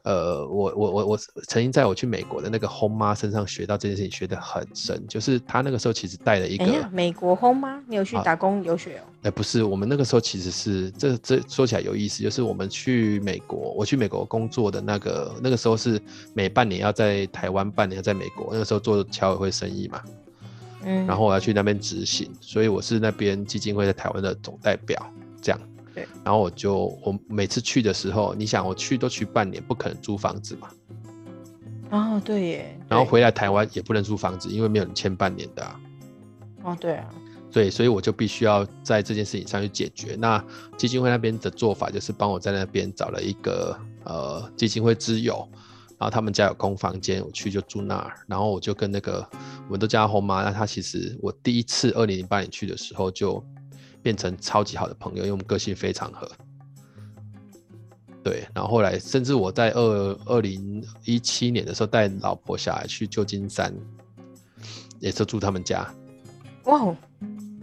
[0.07, 1.17] 呃，我我我我
[1.49, 5.05] 曾经在我去美国的那个轰妈身上学到这件事情，学得很深。
[5.09, 9.03] 就是他那个时候其实带了一个美国轰妈，你有去打工游学哦？
[9.17, 16.01] 哎、呃，不是，我们那个时候其实是这这说起来有意思，就是我们去美国，我去美国工作的那个那个时候是
[16.35, 18.51] 每半年要在台湾，半年要在美国。
[18.53, 20.01] 那个时候做侨委会生意嘛，
[20.85, 25.05] 嗯，然后我要去那边执行，所以我是那边基金会在台湾的总代表，
[25.43, 25.61] 这样。
[25.97, 30.69] 对，然后我就我每次去的时候，你想我去都去半年，不可能租房子嘛。
[31.91, 32.79] 哦，对耶。
[32.87, 35.81] 然后回来台湾也不能租房子，因为没有人签半年的啊。
[36.65, 37.09] 哦，对啊。
[37.51, 40.17] 对，所以我就必须要在这件事情上去解决。
[40.17, 40.45] 那
[40.77, 45.49] 基金会那边的做法就是帮我在那边找了一个呃基金会之友，
[45.97, 48.13] 然后他们家有空房间，我去就住那儿。
[48.27, 49.27] 然后我就跟那个
[49.65, 53.43] 我们都叫他红妈，那他其实我第一次二零零八年去的时候就。
[54.07, 56.31] 变成超级好的朋友，因为我们个性非常合。
[58.23, 63.75] 对，然后后来甚至我在二二零一七年的时候带老婆小孩去旧金山，
[65.01, 65.93] 也是住他们家。
[66.67, 66.97] 哇哦，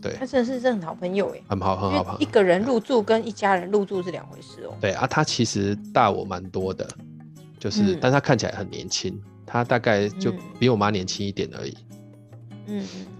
[0.01, 2.19] 对，他真的是真好朋友哎，很好很好朋友。
[2.19, 4.75] 一个人入住跟一家人入住是两回事哦。
[4.81, 6.85] 对啊，他其实大我蛮多的，
[7.57, 11.77] 就是，嗯、但他看起来很年轻，他大概就比我妈年轻一点而已。
[11.91, 11.92] 嗯，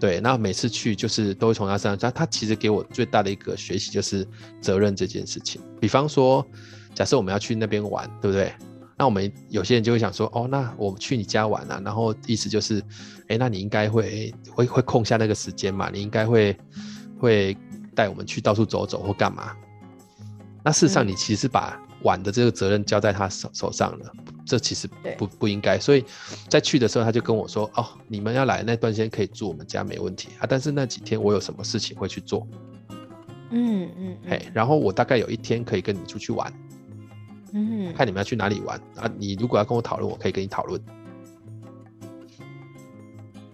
[0.00, 4.26] 对，那每次去就是都会从他身上，他他其实给我最大的一个学习就是
[4.60, 5.60] 责任这件事情。
[5.80, 6.46] 比方说，
[6.94, 8.52] 假设我们要去那边玩，对不对？
[8.96, 12.82] 那我们有些人就会想说，哦，那我们去你家玩啊，然后意思就是，
[13.28, 16.56] 哎，那你应该会会会空下那个时间嘛，你应该会
[17.18, 17.56] 会
[17.94, 19.52] 带我们去到处走走或干嘛。
[20.62, 24.12] 那事实上你其实把碗的这个责任交在他手手上了，
[24.46, 24.88] 这其实
[25.18, 25.78] 不不应该。
[25.78, 26.04] 所以
[26.48, 32.46] 在去的时候他就跟我说：“哦，你们要来那段时间可以住我们家没问题啊，但是那几天我有什么事情会去做。”
[33.50, 36.52] 嗯嗯，嘿，然后我大概有一天可以跟你出去玩，
[37.52, 39.10] 嗯，看你们要去哪里玩啊？
[39.18, 40.80] 你如果要跟我讨论，我可以跟你讨论。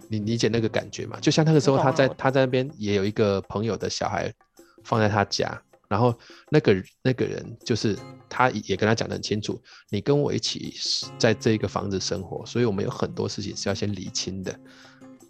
[0.07, 1.17] 你理解那个感觉吗？
[1.21, 4.33] 就像那个时候他在他在那边也有一个朋友的小孩
[4.83, 6.17] 放在他家，然后
[6.49, 7.97] 那个那个人就是
[8.29, 10.73] 他也跟他讲得很清楚，你跟我一起
[11.19, 14.59] 在这个房子生活，所以我们有很多事情是要先理清的。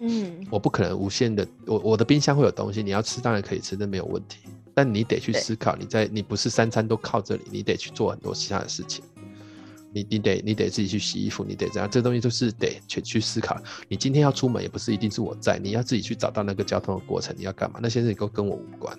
[0.01, 4.41] 嗯，我不可能无限的，我我的冰箱会有东西，你要吃当然可以吃，那没有问题。
[4.75, 9.03] 但你得去思考，你在你不是三餐都靠这里，你得去做很多其他的事情。
[9.93, 13.59] 你你得你得自己去洗衣服，你得这样，这东西都是得去去思考。
[13.89, 17.79] 你今天要出门也不是一定是我在，你要自己去找到那个交通的过程，你要干嘛？
[17.81, 18.97] 那些事情都跟我无关。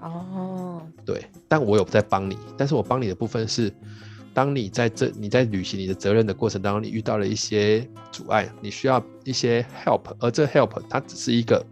[0.00, 3.72] 哦，对，但我有在帮你，但是我帮你的部分是。
[4.34, 7.80] 当你在这你在履行你的责任的过程当中，你遇到了一些
[8.12, 11.66] 阻碍，你需要一些 help，而这 help 它只是一个，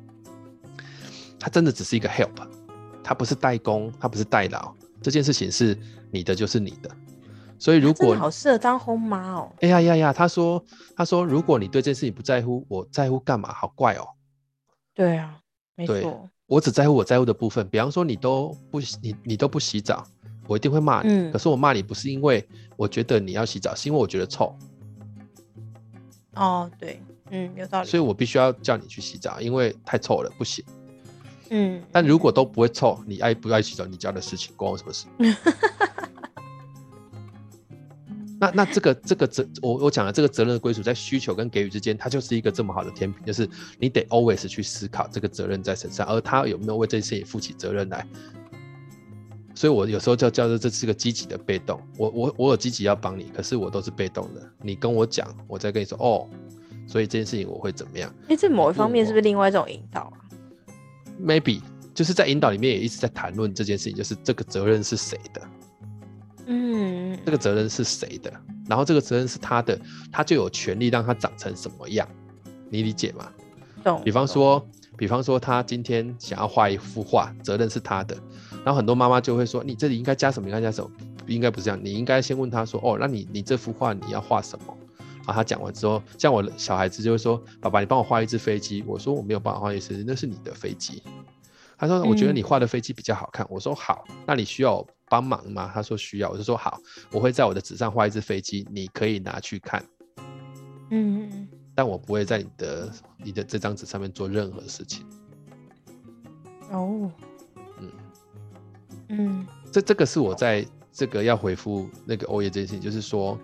[1.39, 2.33] 它真的只是一个 help，
[3.05, 5.79] 它不是代工，它不是代劳，这件事情是
[6.11, 6.91] 你的就是你的，
[7.57, 10.65] 所以如果好适合当后妈哦，哎呀呀呀，他说
[10.97, 13.53] 他说如果你对这件事情不在乎，我在乎干嘛？
[13.53, 14.09] 好怪哦，
[14.93, 15.39] 对啊，
[15.77, 20.07] 没错，我只在乎我在乎的部分，比方说你都不你你都不洗澡。
[20.49, 24.57] 我一定会骂你，嗯、可是我骂你不是因为我觉得你要洗澡，是因为我觉得臭。
[26.35, 27.89] 哦，对，嗯，有道理。
[27.89, 30.65] 所以我必须要叫你去洗澡，因为太臭了，不行。
[31.51, 35.07] 嗯，但如果都不会臭，你爱不爱洗澡，你家的事情关我什么事？
[38.51, 48.07] 那那这个这个责，我我讲的这个责任的归属，在需求跟给予之间，它就是一个这么好的天平，就是你得 always 去思考这个责任在身上，而他有没有为这件事情负起责任来。
[49.55, 51.81] 所以，我有时候就叫做这是个积极的被动。
[51.97, 54.43] 我我我有积极要帮你，可是我都是被动的。
[54.61, 56.29] 你跟我讲，我再跟你说哦。
[56.87, 58.09] 所以这件事情我会怎么样？
[58.25, 60.15] 哎、欸，这某一方面是不是另外一种引导啊
[61.21, 61.61] ？Maybe
[61.95, 65.41] 就是在引导里面也一直在谈论这件事情，就是这个责任是谁的？
[66.47, 68.33] 嗯，这个责任是谁的？
[68.69, 69.79] 然后这个责任是他的，
[70.11, 72.09] 他就有权利让他长成什么样？
[72.71, 73.31] 你理解吗？
[73.85, 74.01] 懂。
[74.05, 74.65] 比方说，
[74.97, 78.17] 比方说他今天想要画一幅画，责任是他的。
[78.65, 80.49] 然后很多妈妈就会说：“你这里应该加什么？
[80.49, 80.91] 应该加什么？
[81.27, 81.79] 应该不是这样。
[81.83, 84.77] 你应该先问他说：‘哦，那你你这幅画你要画什么？’
[85.27, 91.03] 然后他讲完之后，像我的小孩子就会说：‘爸爸，你帮我画一只飞机。’我说：‘我没有办法画一只，那是你的飞机。’
[91.79, 96.79] 他说：‘我觉得你画的飞机比较好看。’我说：‘好，那你需要帮忙吗？’他说：‘需要。’我就说：‘好，
[97.11, 99.85] 我会在我的纸上画一只飞机，你可以拿去看。’
[100.91, 105.07] 嗯，但我不会在你的你的这张纸上面做任何事情。
[106.71, 107.11] 哦。”
[109.09, 113.39] 嗯，这这个是我在这个要回复那个欧耶这件事情，就是说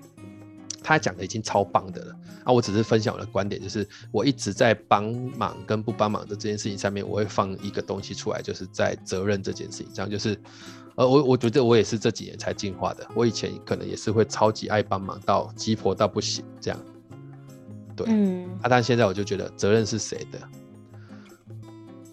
[0.82, 2.16] 他讲的已经超棒的了。
[2.44, 2.52] 啊！
[2.52, 10.36] 我只是分享我的观点，就是我一直在帮忙跟不帮忙的这件事情上面，我会放一个东西出来，就是在责任这件事情上，就是
[10.96, 16.80] 呃，我我觉得我也是这几年才进化的，我以前可能也是会超级爱帮忙到鸡婆到不行这样，
[17.94, 20.40] 对，嗯，啊，但现在我就觉得责任是谁的，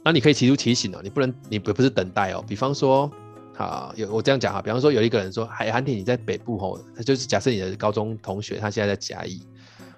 [0.04, 3.12] 那你可以提出提醒哦，你不能，你不不是等待哦，比方说。
[3.60, 9.46] 啊，有我这样讲哈，比方说有一个人说，哎，韩婷你在北部吼，他就是假设你的高中同学，他现在在嘉义，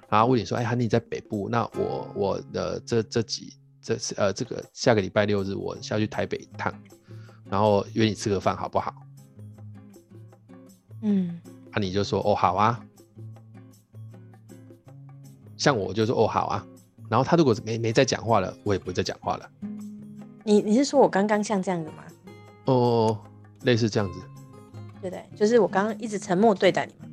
[0.09, 6.73] 然后问你说，哎，韩婷你在北部，那我我的这这几这是呃这个下个礼拜六日我下去台北一趟，
[7.45, 8.95] 然后约你吃个饭好不好？
[11.03, 12.83] 嗯，那、啊、你就说哦好啊，
[15.55, 16.65] 像我就说哦好啊，
[17.11, 19.47] 然后他如果没没再讲话了，我也不会再讲话了。
[20.43, 22.03] 你你是说我刚刚像这样的吗？
[22.65, 23.19] 哦。
[23.63, 24.19] 类似这样子，
[25.01, 27.09] 对对，就是我刚刚一直沉默对待你们，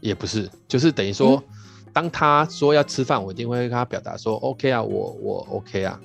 [0.00, 6.00] 也不是，就是等于说，嗯、当他说要吃饭，我一定会跟他表达说，OK 啊，我我 OK 啊，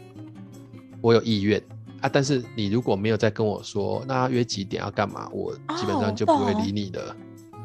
[1.01, 1.61] 我有意愿
[2.01, 2.09] 啊。
[2.11, 7.15] 但是你如果没有再跟我说，那约几点要干嘛，我基本上就不会理你的。
[7.51, 7.55] 哦、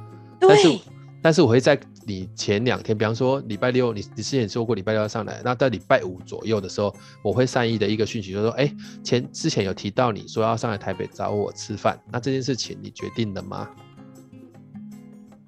[0.41, 0.79] 但是。
[1.23, 1.77] 但是我会在
[2.07, 13.69] 你前两天，比方说礼拜六，你你之前说过礼拜六要上来，那在礼拜五左右的时候，我会善意的一个讯息，就是说，哎、欸，前之前有提到你说要上来台北找我吃饭，那这件事情你决定了吗？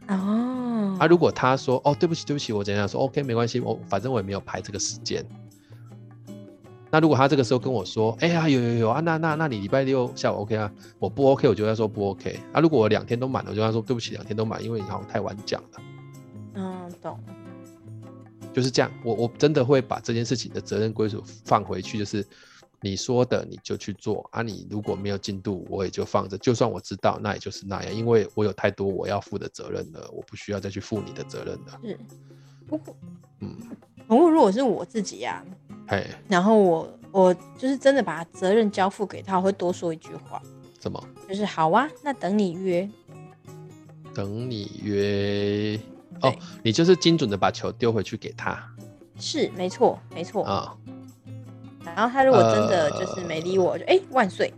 [0.09, 5.24] 哦，啊，如果他说，哦，对不起，对不起，我怎样说，OK，没关系，我反正我也没有排这个时间。
[6.90, 10.72] 那如果他这个时候跟我说，哎、欸、呀，有有有啊，那那那你礼拜六下午 OK 啊？
[10.98, 12.61] 我不 OK，我就要说不 OK 啊。
[12.61, 15.68] 如果我两天都满了，我就要说对不起，两天都满，因为你好像太晚讲了。
[16.99, 17.20] 嗯，懂。
[18.53, 22.26] 就是这样，我我真的会把这件事情的责任归属放回去，就是
[22.80, 26.36] 你说的你就去做啊，你如果没有进度，我也就放着。
[26.38, 31.80] 就算我知道，那也就是那样，因为我有太多我要负的责任了，我不需要再去负你的责任了。
[31.84, 31.99] 是，
[32.66, 32.96] 不过，
[33.40, 33.55] 嗯，
[34.09, 40.42] 不过如果是我自己呀、啊，哎，然后我我就是真的把责任交付给他，我会多说一句话。
[40.80, 41.01] 什么？
[41.28, 42.88] 就是好啊，那等你约。
[44.14, 45.78] 等你约
[46.22, 48.58] 哦，你就是精准的把球丢回去给他。
[49.18, 50.76] 是，没错，没错啊。
[51.84, 54.52] 然后他如果真的就是没理我，呃、就哎、欸、万岁。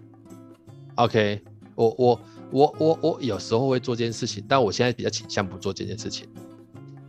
[0.96, 1.40] OK，
[1.74, 6.28] 我我我我我有时候会做这件事情，但我现在比较倾向不做这件事情。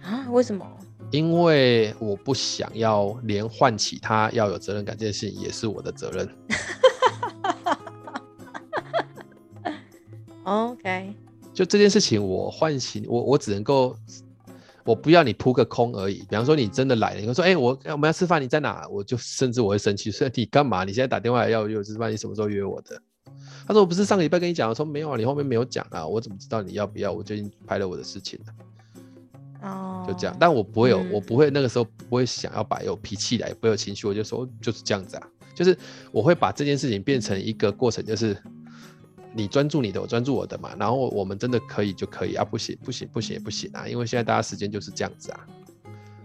[0.02, 0.28] 啊？
[0.30, 0.66] 为什么？
[1.12, 6.30] 因为我不想要连唤起他要有责任感这件事情也是我的责任。
[10.44, 11.14] OK，
[11.54, 13.94] 就这件事情我唤醒我，我只能够。
[14.84, 16.20] 我不要你扑个空而已。
[16.30, 20.84] 比方说你真的来了，你会说：“哎、欸，我我们要吃饭，你在哪？”我就甚至我会生气，说： “你干嘛？
[20.84, 23.02] 你现在打电话来要约我吃饭，你什么时候约我的？”
[23.68, 27.12] 他说：“我不是上个礼拜跟你讲，我说没有啊，你后面没有讲啊，我怎么知道你要不要？
[27.12, 28.54] 我就已经排了我的事情了。”
[29.70, 30.36] 哦，就这样。
[30.40, 35.78] 但我不会有，嗯、我不会那个时候不会想要把有脾气来，不会有情绪，我就说就是这样子啊，就是
[36.12, 38.36] 我会把这件事情变成一个过程，就是。
[39.34, 45.48] 你专注你的，我专注我的嘛，然后我们真的可以就可以啊，不行不行不行也不行啊，因为现在大家时间就是这样子啊。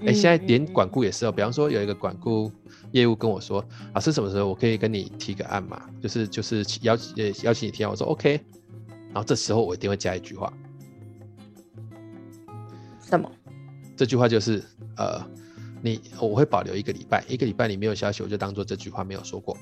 [0.01, 2.53] 哎、欸，现在连管顾也是哦，比方说有一个管顾
[2.93, 5.89] 业务跟我说，老师什么时候我可以跟你提个案嘛？
[6.03, 8.41] 就是就是邀请邀请你提案，我说 OK，
[9.07, 10.53] 然后这时候我一定会加一句话，
[13.01, 13.31] 什么？
[13.97, 14.63] 这句话就是
[14.99, 15.25] 呃，
[15.81, 19.57] 你我会保留一个礼拜，一个礼拜你没有消息，我就当做这句话没有说过。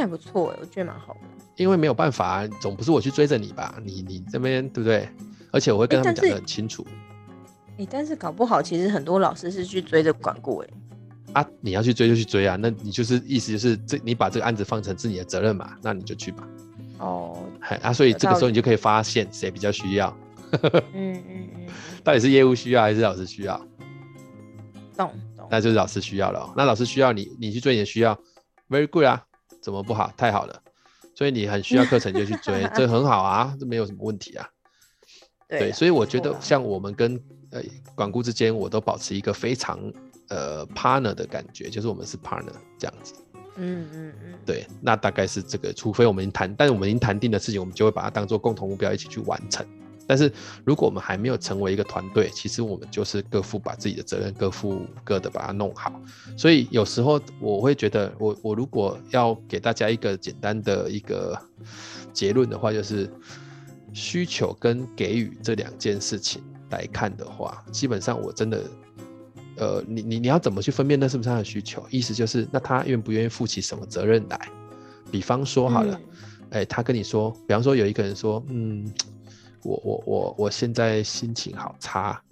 [0.00, 1.20] 还不错哎，我觉得蛮好的。
[1.56, 3.74] 因为没有办法，总不是我去追着你吧？
[3.84, 5.08] 你你这边对不对？
[5.50, 6.86] 而且我会跟他们讲的很清楚。
[7.72, 10.68] 哎、欸，但是搞不好其实很多老师是去追着管顾哎。
[11.34, 16.48] 啊，你要去追就去追啊，那你就是意思就是这你把这个案子放成是你的责任嘛，那你就去吧。
[16.98, 17.38] 哦。
[17.82, 20.16] 啊，所以这个时候你就可以发现谁比较需要。
[20.62, 21.66] 嗯嗯嗯。
[22.04, 23.58] 到底是业务需要还是老师需要？
[24.96, 25.46] 懂懂。
[25.50, 26.52] 那就是老师需要了。
[26.56, 28.18] 那老师需要你，你去追你的需要
[28.68, 29.24] ，very good 啊。
[29.68, 30.10] 怎么不好？
[30.16, 30.62] 太好了，
[31.14, 34.48] 所以你很需要课程就去追， 这很好啊，这没有什么问题啊。
[35.46, 37.60] 对，对，所以我觉得像我们跟呃
[37.94, 39.78] 管顾之间，我都保持一个非常
[40.30, 43.12] 呃 partner 的感觉，就是我们是 partner 这样子。
[43.56, 44.38] 嗯嗯嗯。
[44.46, 49.66] 对，那大概是这个，除非我们谈，但是我们已经谈定的事情，我们就会把它当做共同目标一起去完成。
[50.08, 50.32] 但是
[50.64, 55.92] 如果我们还没有成为一个团队，其实我们就是各负把自己的责任，各负各的把它弄好。
[56.34, 61.38] 所以有时候我会觉得我，我我如果要给大家一个简单的一个
[62.10, 63.08] 结论的话，就是
[63.92, 68.64] 需求跟给予这两件事情来看的话，基本上我真的，
[69.58, 71.86] 呃，你你你要怎么去分辨那是不是他的需求？
[71.90, 74.48] 意思就是，那他愿不愿意负起什么责任来？
[75.12, 75.92] 比方说好了，
[76.50, 78.90] 哎、嗯欸，他跟你说，比方说有一个人说，嗯。
[79.62, 82.22] 我我我我现在心情好差，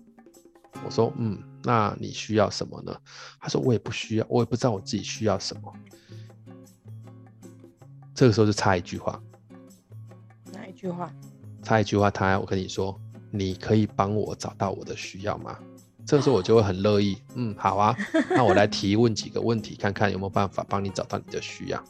[0.84, 2.94] 我说嗯，那你需要什么呢？
[3.40, 5.72] 他说我也不需要，我也不知道我自己需要什么。
[8.14, 9.20] 这个时候就差一句话，
[10.52, 11.12] 哪一句话？
[11.62, 12.98] 差一句话，他我跟你说，
[13.30, 15.58] 你可以帮我找到我的需要吗？
[16.06, 17.94] 这个时候我就会很乐意，嗯，好啊，
[18.30, 21.84] 那我来提问几个问题，看看有没有办法帮你找到你的需要。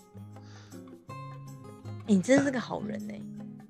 [2.07, 3.23] 你真是个好人呢、欸。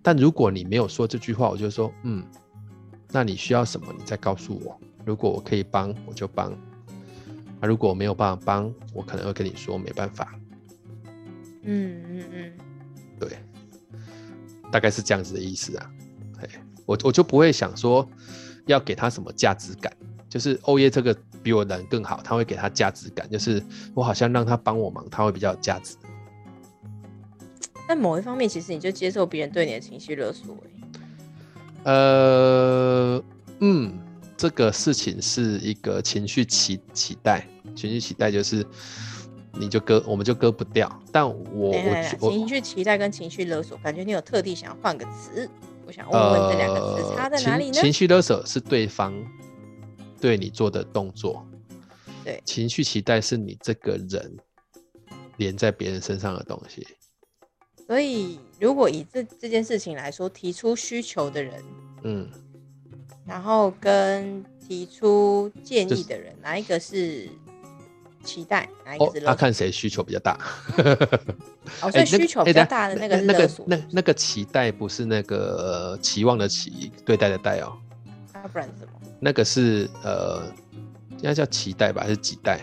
[0.06, 2.24] 但如果你没有说这句话，我就说，嗯，
[3.10, 3.92] 那你需要什么？
[3.98, 4.80] 你再告诉我。
[5.04, 6.52] 如果我可以帮，我就帮。
[6.52, 10.32] 啊，如果我没有办法帮，我可能会跟你说没办法。
[11.62, 12.52] 嗯嗯嗯，
[13.18, 13.36] 对，
[14.70, 15.90] 大概是这样子的意思啊。
[16.38, 16.48] 哎，
[16.86, 18.08] 我我就不会想说
[18.66, 19.92] 要给他什么价值感，
[20.28, 23.60] 就是欧耶这个比我人更好，他会给他价值感，就是
[23.92, 25.96] 我好像让他帮我忙，他会比较有价值。
[27.88, 30.56] 但某一方面，其实你就接受别人对你的情绪勒索。
[31.84, 33.22] 呃，
[33.60, 33.96] 嗯，
[34.36, 38.66] 这个事情是一个情绪期期待，情绪期待就是
[39.52, 40.90] 你就割，我们就割不掉。
[41.12, 45.48] 但我对对对，情绪期待跟情绪勒索，感觉你有特地想要换个词。
[45.86, 47.72] 我想问问这两个词差在哪里呢？
[47.72, 49.14] 情绪勒索是对方
[50.20, 51.46] 对你做的动作，
[52.24, 54.36] 对，情绪期待是你这个人
[55.36, 56.84] 连在别人身上的东西。
[57.86, 61.62] 所以，如果以这这件事情来说，提出需求的人，
[62.02, 62.28] 嗯，
[63.24, 67.28] 然后跟提出建议的人，哪一个是
[68.24, 68.68] 期待？
[68.84, 69.20] 哪一个是？
[69.20, 70.36] 他、哦、看谁需求比较大。
[71.80, 77.72] 哦， 所以需求比较大的那个那个那那个期待不是那个期望的期，对待的待哦。
[78.32, 78.92] 那、啊、不然什么？
[79.20, 80.42] 那个是呃，
[81.18, 82.60] 应该叫期待吧，还是几代？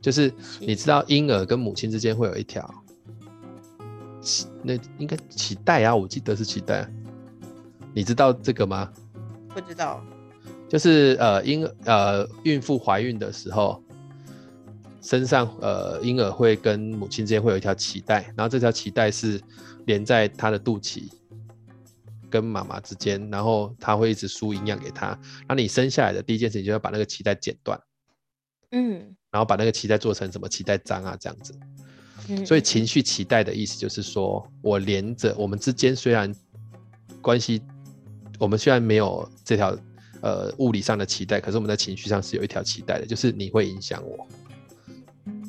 [0.00, 2.79] 就是你知道婴儿跟母亲之间会有一条
[4.62, 6.86] 那应该脐带啊，我记得是脐带，
[7.94, 8.92] 你知道这个吗？
[9.48, 10.04] 不知道，
[10.68, 13.82] 就是呃婴呃孕妇怀孕的时候，
[15.02, 19.40] 身上呃婴儿会跟母亲之间会有一条脐带，然后这条脐带是
[19.86, 21.10] 连在她的肚脐
[22.28, 25.18] 跟妈妈之间，然后她会一直输营养给她。
[25.48, 27.80] 那你生下来的第一件事情就要把那个脐带剪断，
[28.70, 31.52] 嗯，然后把那个脐带做成什么脐带章啊这样子。
[32.30, 36.34] 嗯，所以情绪期待的意思就是说，我连着我们之间虽然
[37.20, 37.60] 关系。
[38.38, 39.76] 我们虽然没有这条
[40.22, 44.26] 呃物理上的期待，可是我们在情绪上是有一条期待的，就是你会影响我，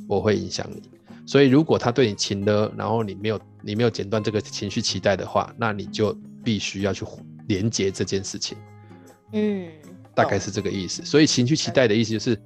[0.09, 0.81] 我会影响你。
[1.25, 6.13] 所以如果他对你情的，然后你没有你没有剪断这个情绪期待的话，那你就
[6.43, 7.05] 必须要去
[7.47, 8.57] 连接这件事情。
[9.31, 9.69] 嗯，
[10.13, 11.01] 大概是这个意思。
[11.05, 12.37] 所以情绪期待的意思就是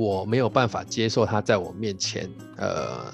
[0.00, 3.12] 我没有办法接受他在我面前呃。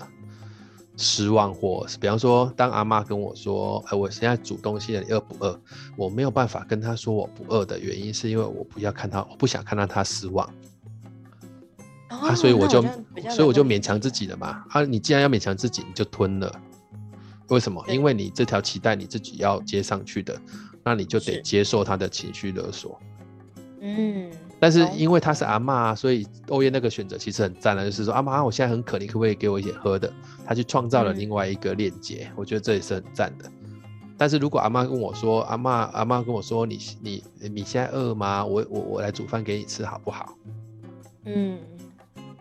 [0.98, 5.60] 失望，或是比方说，当阿妈跟我说：“哎，我现在煮东西了，你饿不饿？”
[5.94, 10.48] 我没有办法跟他说我不饿的原因，是因为我不要看她，我不想看到他失望。
[12.08, 14.64] 哦、啊，所以我就，我所以我就勉强自己了嘛。
[14.70, 16.50] 啊，你既然要勉强自己，你就吞了。
[17.48, 17.84] 为什么？
[17.88, 20.34] 因为你这条脐带你自己要接上去的，
[20.82, 22.98] 那你就得接受他的情绪勒索。
[23.82, 24.30] 嗯。
[24.58, 30.10] 但是因为他是阿嬷，所以欧耶那个选择其实很赞的，就是说阿嬷，我现在很渴，你可不可以给我一点喝的？
[30.46, 33.50] 他去创造了另外一个链接，我觉得这也是很赞的。
[34.16, 38.42] 但是如果阿嬷跟我说，阿嬷阿嬷跟我说，你你你现在饿吗？
[38.46, 40.34] 我我我来煮饭给你吃好不好？
[41.26, 41.58] 嗯，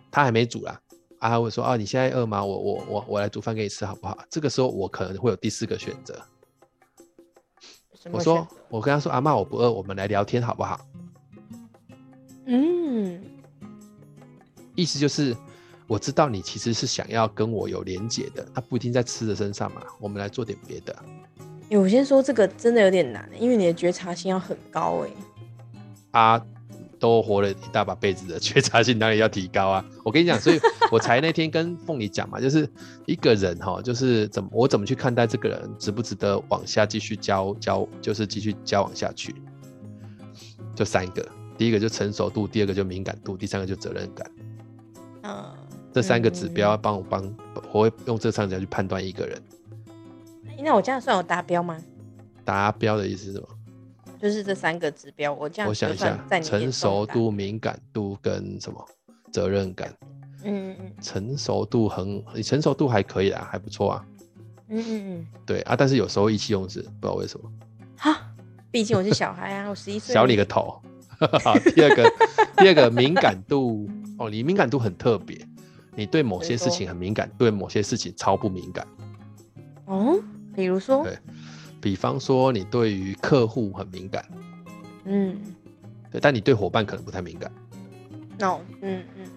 [0.09, 0.79] 他还没煮啦，
[1.19, 2.45] 阿嬷会说啊，你现在饿吗？
[2.45, 4.17] 我我我我来煮饭给你吃好不好？
[4.29, 6.17] 这个时候我可能会有第四个选择。
[8.09, 10.79] 我说我跟他说阿嬷，我不饿，我们来聊天好不好？
[12.45, 13.21] 嗯，
[14.75, 15.35] 意思就是
[15.87, 19.81] 我知道你其实是想要跟我有连结的，他不一定在吃的身上嘛。
[19.99, 20.95] 我们来做点别的。
[21.71, 25.09] 我先说这个真的有点难，因为你的觉察性要很高哎。
[26.11, 26.45] 啊，
[26.99, 29.85] 都活了一大把辈子的觉察性当然要提高啊！
[30.03, 30.59] 我跟你讲，所以
[30.91, 32.69] 我才那天跟凤梨讲嘛，就是
[33.05, 39.35] 一个人哈，就是怎么我怎么去看待这个人，值不值得往下继续交交，就是继续交往下去，
[40.75, 41.27] 就三个。
[41.57, 44.31] 第一个就成熟度，第二个就敏感度，第三个就责任感。
[45.23, 45.45] 嗯，
[45.93, 47.35] 这三个指标帮我帮，
[47.71, 49.41] 我会用这三个去判断一个人。
[50.57, 51.77] 那我这样算有达标吗？
[52.43, 53.47] 达标的意思是什么？
[54.19, 58.85] 就是这三个指标，我这样我想一下，成熟度、敏感度跟什么？
[59.31, 59.93] 责任感。
[60.43, 60.91] 嗯嗯。
[61.01, 64.05] 成熟度很，你成熟度还可以啦，还不错啊。
[64.69, 65.27] 嗯嗯嗯。
[65.45, 67.51] 对啊，但是有时候意气用事，不知道为什么。
[67.97, 68.17] 哈，
[68.71, 70.13] 毕竟我是小孩啊，我十一岁。
[70.13, 70.81] 小你个头。
[71.43, 72.11] 好， 第二个，
[72.57, 75.37] 第二个敏感度哦，你敏感度很特别，
[75.95, 78.85] 你对某些事情很敏感，对某些事情超不敏感。
[79.85, 80.19] 哦，
[80.55, 81.17] 比如说，对，
[81.79, 84.25] 比方说你对于客户很敏感，
[85.05, 85.37] 嗯，
[86.11, 87.51] 对，但你对伙伴可能不太敏感。
[88.41, 89.27] 哦，嗯嗯嗯，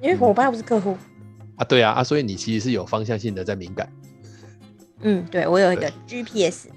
[0.00, 0.96] 因为伙伴又不是客户
[1.56, 3.92] 啊，对啊啊，所以你其实是有方向性的在敏感。
[5.02, 6.68] 嗯，对，我有一个 GPS。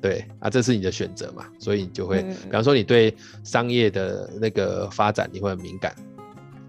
[0.00, 5.94] 对啊，这是你的选择嘛，所以你就会，嗯、比方说你对商业的那个发展你会很敏感，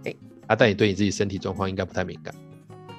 [0.03, 0.15] 对
[0.47, 2.33] 啊，但你对你自己身体状况应该不太敏感。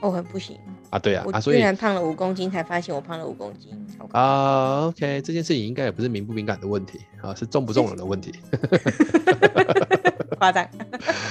[0.01, 0.59] 哦，很不行
[0.91, 3.71] 啊，对啊，我居然胖了五公斤，才发现我胖了五公斤。
[4.11, 8.33] 啊，OK，这件事情应该也不是敏不敏感的问题啊，是重不重人的问题。
[10.39, 10.69] 夸张，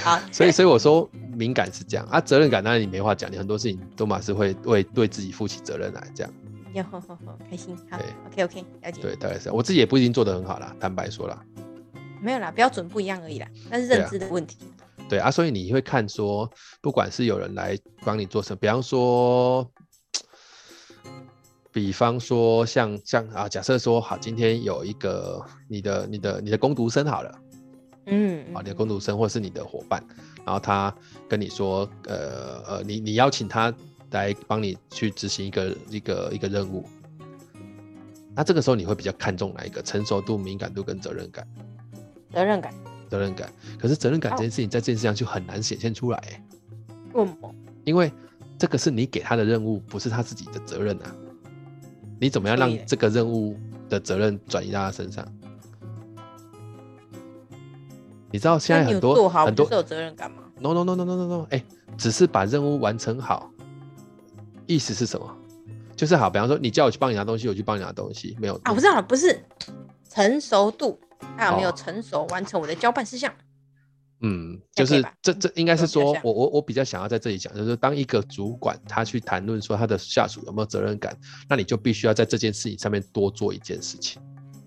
[0.02, 6.32] 好，所以所以我说敏感是这样啊，责任感当然你没话讲，你很多事情都嘛是会为对自己负起责任来这样。
[6.74, 9.02] 哟吼吼吼， 开心，好，OK OK，了解。
[9.02, 11.42] 对，大概是，我自己也不一定做得很好啦，坦白说啦。
[12.20, 14.58] 没有啦，标准不一样而已啦，那是认知的问题。
[14.60, 16.48] 对啊，对啊，所以你会看说，
[16.80, 19.70] 不管是有人来帮你做什么，比方说，
[21.72, 27.38] 比方说像像啊，假设说好，今天有一个你的你的你的工读生好了，
[28.06, 30.02] 嗯，啊，你的工读生或是你的伙伴，
[30.44, 30.94] 然后他
[31.28, 33.74] 跟你说，呃呃，你你邀请他。
[34.12, 36.84] 来帮你去执行一个一个一个任务，
[38.34, 39.82] 那这个时候你会比较看重哪一个？
[39.82, 41.46] 成熟度、敏感度跟责任感？
[42.32, 42.72] 责任感，
[43.10, 43.52] 责任感。
[43.78, 46.42] 可是责任感这件事情在这件事上就很难显现出来。
[47.12, 47.54] 为什么？
[47.84, 48.10] 因为
[48.58, 51.14] 这个是你给他的任务，不是他自己的责任啊。
[52.20, 53.58] 你怎么样让这个任务
[53.88, 55.26] 的责任转移到他身上？
[58.30, 61.62] 你知道现在很多很多有责任感吗？No No No No No No No，哎，
[61.98, 63.50] 只是把任务完成好。
[64.66, 65.36] 意思是什么？
[65.94, 68.72] 就是好，比方说你叫我去帮你拿东西，我去帮你拿东西，没有啊？
[68.72, 69.44] 我知道了，不是
[70.10, 70.98] 成熟度，
[71.36, 73.32] 还有没有成熟完成我的交办事项？
[74.24, 81.16] 嗯，就是这这应该是说我我我比较想要在这里讲，就是当一个主管他去谈论说他的下属有没有责任感，
[81.48, 84.22] 那你就必须要在这件事情上面多做一件事情，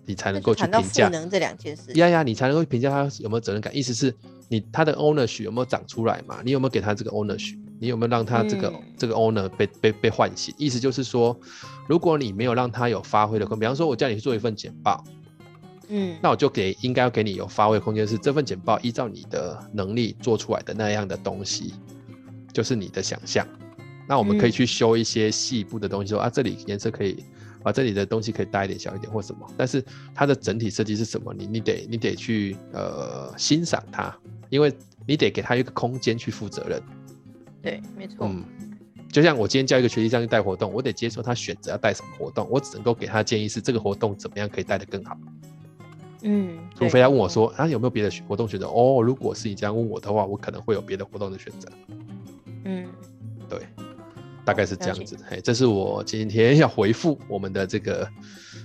[0.05, 1.07] 你才能够去评价。
[1.07, 1.91] 能这两件事。
[1.93, 3.75] 呀呀，你才能够评价他有没有责任感。
[3.75, 4.13] 意思是
[4.47, 6.41] 你他的 ownership 有没有长出来嘛？
[6.43, 7.57] 你有没有给他这个 ownership？
[7.79, 10.53] 你有没有让他这个、嗯、这个 owner 被被被唤醒？
[10.57, 11.37] 意思就是说，
[11.87, 15.03] 如果你没有让他有发挥的空间，比方说我叫你去做一份简报。
[15.89, 21.73] 嗯，那我就给应该要给你有发挥空间，是这份简报依照你的能力做出来的那样的东西，
[22.51, 23.45] 就是你的想象。
[24.07, 27.23] 那我们可以去修一些细部的东西说，说、嗯、啊，这里颜色可以，
[27.66, 29.45] 啊，这里的东西可以大一点、小一点或什么。
[29.57, 31.34] 但是它的整体设计是什么？
[31.34, 34.16] 你你得你得去呃欣赏它，
[34.49, 34.72] 因为
[35.07, 36.82] 你得给他一个空间去负责任。
[37.63, 38.28] 对，没错。
[38.28, 38.45] 嗯，
[39.11, 45.18] 就像我今天叫一个学弟上去带活动，我得接受他选择要带什么活动，我只能够给他建议是这个活动怎么样可以带得更好。
[46.22, 48.68] 嗯，除非他问我说啊，有没有别的活动选择？
[48.68, 51.68] 哦，如果是你这样问我的话，我可能会有别的活动的选择。
[52.66, 52.88] 嗯，
[53.49, 53.59] 对，
[54.45, 55.17] 大概是这样子。
[55.27, 58.07] 嘿，这是我今天要回复我们的这个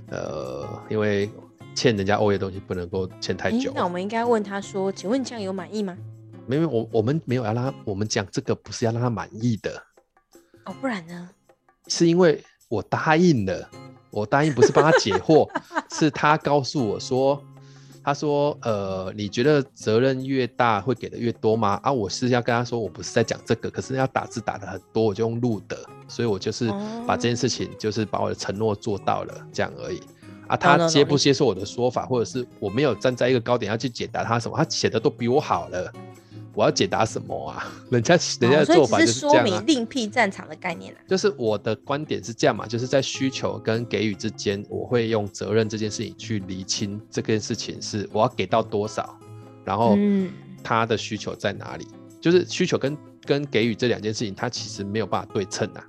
[0.09, 1.31] 呃，因为
[1.75, 3.73] 欠人家欧耶东西不能够欠太久。
[3.75, 5.97] 那我们应该问他说，请问这样有满意吗？
[6.47, 9.83] 没有，我我们没有要让他，我们讲这个不是要让他满意的。
[10.67, 11.31] 哦，不然呢？
[11.87, 13.71] 是因为我答应了，
[14.11, 15.49] 我答应不是帮他解惑，
[15.91, 17.43] 是他告诉我说。
[18.03, 25.77] 他说：“呃，你觉得责任越大会给的越多吗？”啊，我是要跟他说，我不是在讲这个，可是要打字打的很多，我就用录的，
[26.09, 26.69] 所以我就是
[27.07, 30.01] 把这件事情，就是把我的承诺做到了，这样而已。
[30.47, 35.93] 啊，他接不接受我的说法，或者是我没有站在一个高点要去解答他什么，他写的都比我好了。
[36.55, 37.73] 我要解答什么啊？
[37.91, 39.47] 人家人家的做法就是这样啊。
[39.47, 40.99] 所以只是说明另辟战场的概念啊。
[41.07, 49.19] 就是我的观点是这样嘛，就是在需求跟给予之间，我会用责任这件事情去厘清这件事情是我要给到多少，
[49.65, 49.97] 然后
[50.63, 51.87] 他的需求在哪里？
[52.21, 55.87] 就是需求跟跟给予这两件事情，它其实没有办法对称啊。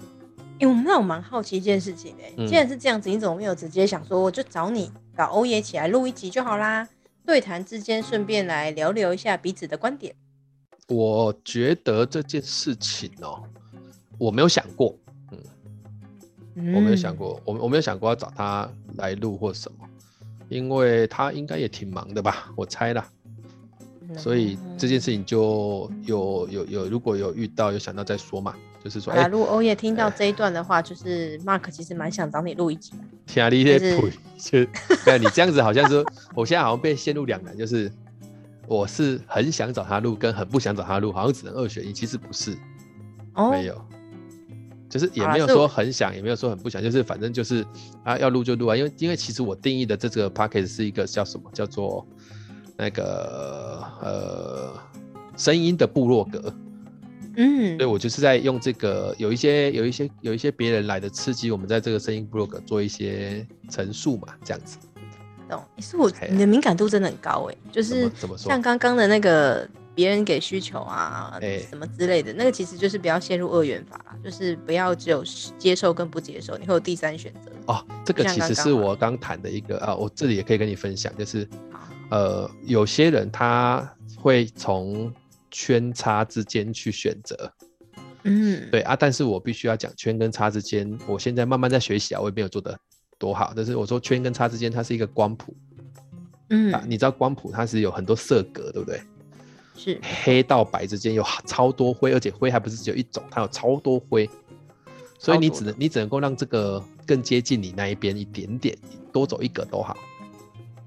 [0.59, 6.87] 因为那我蛮好奇一件事情哎，既然是这样子，你怎么没有直接想说，我就找你找欧耶起来录一集就好啦？
[7.25, 10.13] 对谈之间顺便来聊聊一下彼此的观点。
[10.91, 13.41] 我觉得这件事情哦，
[14.17, 14.93] 我没有想过，
[16.55, 19.87] 嗯，我没有想过，我我没有想过要找他来录或什么，
[20.49, 23.07] 因为他应该也挺忙的吧，我猜啦，
[24.17, 34.65] 所以这件事情就有有有，如果有遇到有想到再说嘛，就是说，哎，如果欧耶听到这一段的话，就是 Mark 其实蛮想找你录一集的，听你这腿，就，
[35.05, 37.89] 对，你这样子好像是，我现在好像被陷入两难，就是。
[38.71, 41.91] 我是很想找他录，跟很不想找他录，好像只能二选一。
[41.91, 42.57] 其实不是，
[43.33, 43.75] 哦、没有，
[44.89, 47.65] 就是也没有说很想，也没有说很不想，就是反正就是
[48.05, 48.75] 啊，要录就录啊。
[48.77, 52.07] 因为因为其实我定义的这个 p a c k a g e 是一个叫什么，叫做
[52.77, 54.73] 那个呃
[55.35, 56.53] 声音的部落格。
[57.35, 64.77] 嗯，所以我就是在用这个有一些有一些有一些别人来的刺激，我们在这个声音部落格做一些陈述嘛，这样子。
[65.75, 71.39] 也是我，你的敏感度真的很高哎，就是像刚刚的那个别人给需求啊，
[71.69, 75.23] 什么之类的，那个其实就是不要陷入二元法啦，就是不要只有
[75.57, 77.85] 接受跟不接受，你会有第三选择哦。
[78.05, 81.47] 这个其实是我刚谈的一个啊，我这里也可以跟你分享，就是
[82.09, 85.13] 呃，有些人他会从
[85.49, 87.53] 圈叉之间去选择，
[88.23, 92.77] 嗯，对啊，但是我必须要讲圈跟叉之间，我现在慢慢在学习啊，我也没有做的。
[93.21, 95.55] 多好，但是我说圈跟叉之间，它是一个光谱，
[96.49, 98.99] 嗯、啊，你知道光谱它是有很多色格，对不对？
[99.77, 104.27] 是黑到白之间有超多灰，而且灰还不是只有一种，它有超多灰，
[105.19, 108.75] 所以你只能你只能够让这个更接近你那一边一点点，
[109.13, 109.95] 多走一格都好。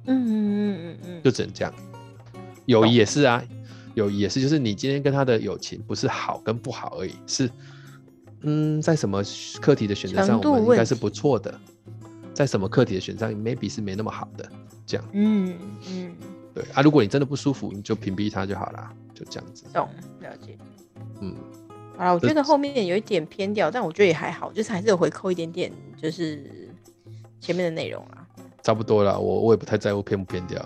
[0.07, 1.73] 嗯嗯嗯嗯嗯，就只能这样。
[2.67, 3.43] 友谊也是啊，
[3.95, 7.49] 友谊也是，就是你今天跟他的友情不是好跟不好而已，是
[8.43, 9.23] 嗯，在什么
[9.61, 11.59] 课题的选择上，我们应该是不错的。
[12.35, 14.51] 在什么课题的选上，maybe 是没那么好的，
[14.85, 15.07] 这样。
[15.13, 15.57] 嗯
[15.89, 16.17] 嗯，
[16.53, 19.65] 对啊，如果你真的不舒服，你就屏蔽它就好了，就这样子。
[19.73, 19.89] 懂，
[20.21, 20.59] 了解。
[21.21, 21.35] 嗯，
[21.97, 26.69] 好了，我觉得后面有一点偏掉，但我觉得也还好，就是还是有回扣一点点，就是
[27.41, 28.27] 前面的内容啦。
[28.63, 30.61] 差不多了，我我也不太在乎偏不偏掉。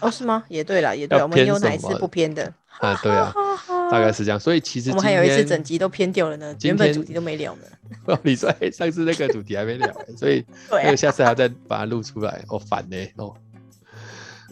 [0.00, 0.44] 哦，是吗？
[0.48, 2.52] 也对了，也对，我们有哪一次不偏的？
[2.78, 3.32] 啊，对啊，
[3.90, 4.38] 大概是这样。
[4.38, 7.62] 所以其实我们还有一次整集都偏掉了呢，原本主题都没聊呢。
[8.06, 12.96] 哦，你说上次那个主题还没聊，所以 那个下次还要再把它录出来，哦烦呢。
[13.16, 13.34] 哦，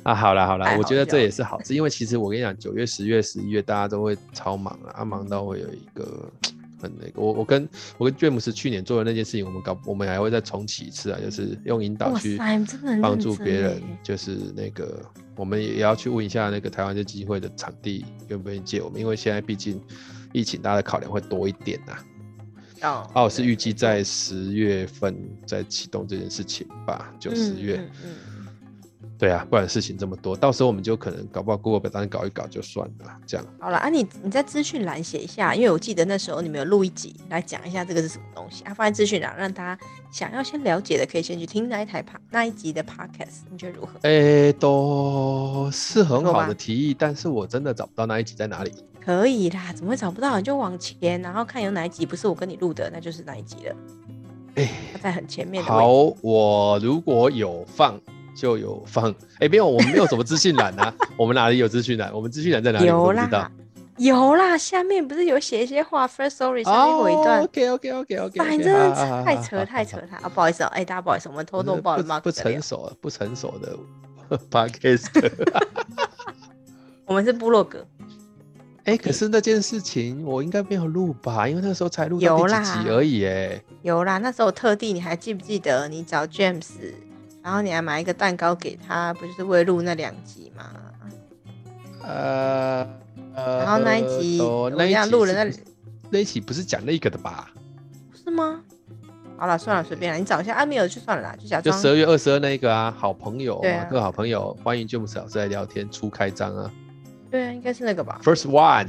[0.02, 6.30] 啊，好了好了，我觉得这也是好事，因为其实我跟你讲，九月、十月、十一月大家都会超忙啊，忙到会有一个
[6.82, 7.20] 很那个。
[7.20, 12.36] 我我跟我跟詹姆斯去年做的那件事情，我们搞我们还会再重启一次啊，就是用引导去
[13.00, 15.00] 帮助别人，就是那个
[15.36, 19.80] 我们也要去问一下那个台湾这基金会的场地愿不愿意借我们，因为现在毕竟
[20.32, 21.96] 疫情，大家的考量会多一点呐。
[22.82, 25.16] 哦，哦，是预计在十月份
[25.46, 27.76] 再启动这件事情吧，就十月。
[27.76, 28.31] 嗯嗯嗯
[29.22, 33.46] 对啊，不然事情这么多，到时候我们就可能搞不好 Google 表单搞一搞就算了，这样。
[33.60, 43.92] 好了啊你，你你在资讯栏写一下，因为我记得那时候你们有录一集来讲一下这个是什么东西啊，放在资讯栏，让大家想要先了解的可以先去听那一台那一集的 Podcast，你觉得如何？
[44.02, 48.72] 哎、欸，都是很好的提议，但是我真的找不到那一集在哪里。
[49.00, 50.36] 可以啦，怎么会找不到？
[50.36, 53.76] 你就往前，然后看有哪一集不是我跟你录的，那就是哪一集了。
[54.56, 54.68] 哎、
[55.00, 55.70] 在很前面的。
[55.70, 55.86] 好，
[56.22, 58.00] 我如果有放。
[58.34, 60.92] 就有放哎、欸，没有，我们没有什么资讯栏啊。
[61.16, 62.12] 我们哪里有资讯栏？
[62.12, 62.86] 我们资讯栏在哪里？
[62.86, 63.50] 有啦，
[63.98, 67.42] 有啦，下面不是有写一些话？Firstory 下面有一段。
[67.42, 68.38] OK OK OK OK。
[68.38, 70.28] 反正太扯太扯太啊！
[70.28, 72.18] 不好意思哦，哎，大家不好意思，我们偷偷爆了吗？
[72.20, 73.76] 不成熟，不成熟的
[74.50, 75.08] Podcast。
[77.04, 77.86] 我们是部落格。
[78.84, 81.46] 哎，可是那件事情我应该没有录吧？
[81.46, 83.26] 因为那时候才录到第几集而已。
[83.26, 85.86] 哎，有啦，那时候特地，你还记不记得？
[85.88, 86.70] 你找 James。
[87.42, 90.70] 然后你还买一个蛋糕给他，不就是为录那两集吗？
[92.04, 92.86] 呃，
[93.34, 95.52] 然后那一集，呃、那一集录了那
[96.10, 97.50] 那一集不是讲那个的吧？
[98.24, 98.60] 是吗？
[99.36, 101.74] 好了，算了，随便了，你找一下阿米尔就算了啦，就假装。
[101.74, 106.70] 就十二月二十二那一个啊，好朋友，啊、各位好朋友，欢迎詹姆斯老师来聊天，初开张啊。
[107.28, 108.20] 对啊，应该是那个吧。
[108.22, 108.88] First one。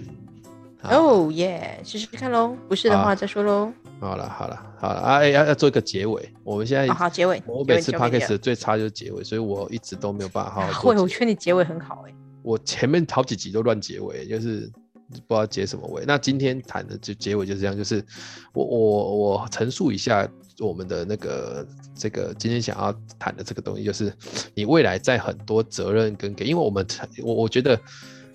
[0.84, 3.72] 哦耶，试试看喽，不是的话再说喽。
[4.04, 5.28] 好了好了好了啊！
[5.28, 6.34] 要要做一个结尾。
[6.44, 7.42] 我们现在好结尾。
[7.46, 10.82] 我每次 podcast 最差就是结尾，所以我一直都没有办法好好。
[10.82, 12.14] 会，我觉得你结尾很好哎。
[12.42, 14.72] 我前面好几集都乱结尾，就是
[15.10, 16.04] 不知道结什么尾。
[16.06, 18.04] 那今天谈的就结尾就是这样，就是
[18.54, 20.28] 我我我陈述一下
[20.60, 24.14] 我们的那个这个今天想要谈的这个东西，就是
[24.54, 26.86] 你未来在很多责任跟给，因为我们
[27.24, 27.80] 我我觉得。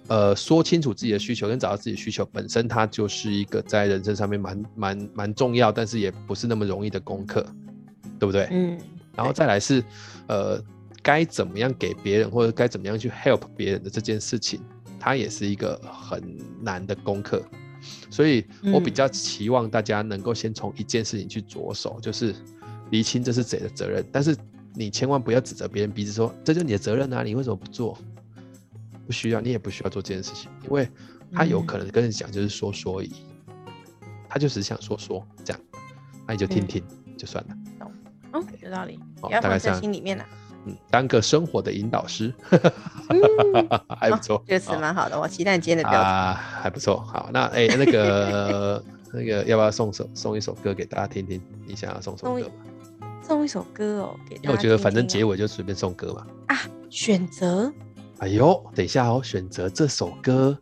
[0.09, 7.47] 呃，说清楚自己的需求跟找到自己的需求本身，它就是一个在人生上面蛮蛮蛮重要，但是也不是那么容易的功课，
[8.19, 8.49] 对不对？
[8.51, 8.79] 嗯。
[9.15, 9.83] 然后再来是，
[10.29, 10.63] 呃，
[11.03, 14.61] 该怎么样给别人或者该怎么样去 help 别人的这件事情，
[14.99, 16.23] 它也是一个很
[16.63, 17.43] 难的功课。
[18.11, 22.35] 所以我比较期望大家能够先从一件事情去着手，就是
[22.91, 24.37] 厘清这是谁的责任，但是
[24.75, 27.99] 你千万不要指责别人鼻子说这就是你的责任啊，你为什么不做？
[29.09, 30.87] 不需要，你也不需要做这件事情，因为
[31.33, 33.11] 他有可能跟你讲就是说说而已，
[33.47, 33.73] 嗯、
[34.29, 35.61] 他就只是想说说这样，
[36.27, 37.57] 那你就听听、嗯、就算了。
[38.61, 39.01] 有道理。
[39.23, 40.23] 哦，大概在心里面呢。
[40.67, 43.19] 嗯，当个生活的引导师，嗯、
[43.99, 47.01] 还不错，哦、这个词蛮好的，哦、我期待今天的标题啊，还不错。
[47.01, 48.85] 好，那哎、欸，那个
[49.15, 51.41] 那个要不要送首送一首歌给大家听听？
[51.67, 52.53] 你想要送什么歌吗？
[53.23, 56.27] 送一首歌哦，给大家我觉得反正结尾就随便送歌嘛。
[56.49, 57.73] 啊，选择。
[58.19, 60.59] 哎呦，等一下哦，选择这首歌，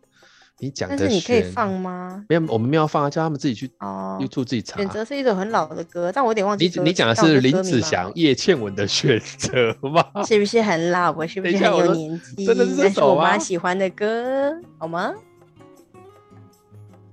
[0.59, 2.23] 你讲的是，但是你可以放吗？
[2.29, 4.77] 没有，我们没有放啊，叫他们自己去哦，YouTube 自己查。
[4.77, 6.71] 选择是一首很老的歌，但我有点忘记。
[6.77, 10.05] 你你讲的是林子祥、叶倩文的选择吗？
[10.29, 11.11] 是不是很老？
[11.13, 12.45] 我是不是很有年纪？
[12.45, 13.23] 真的是这首吗？
[13.23, 15.15] 我妈喜欢的歌，好吗？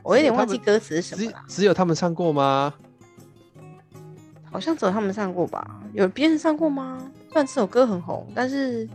[0.04, 1.38] 我有点忘记歌词是什么了。
[1.48, 2.74] 只有他们唱过吗？
[4.52, 5.66] 好像只有他们唱过吧？
[5.94, 7.00] 有别人唱过吗？
[7.32, 8.86] 虽然这首歌很红，但是。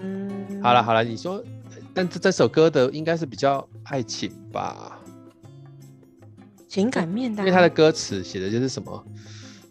[0.00, 1.42] 嗯，好了好了，你说，
[1.92, 4.98] 但这这首歌的应该是比较爱情吧，
[6.68, 9.04] 情感面的，因为他的歌词写的就是什么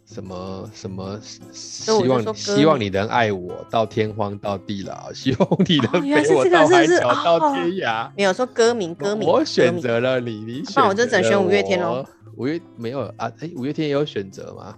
[0.06, 1.20] 什么什么，
[1.52, 8.10] 希望希望你能爱我到天荒到地老， 希望你能陪我到海角到天涯。
[8.16, 12.06] 没有说歌名，歌名，我选择了你，你选，那我就只能选五月天喽。
[12.36, 13.32] 五月没有啊？
[13.40, 14.76] 哎，五月天也有选择吗？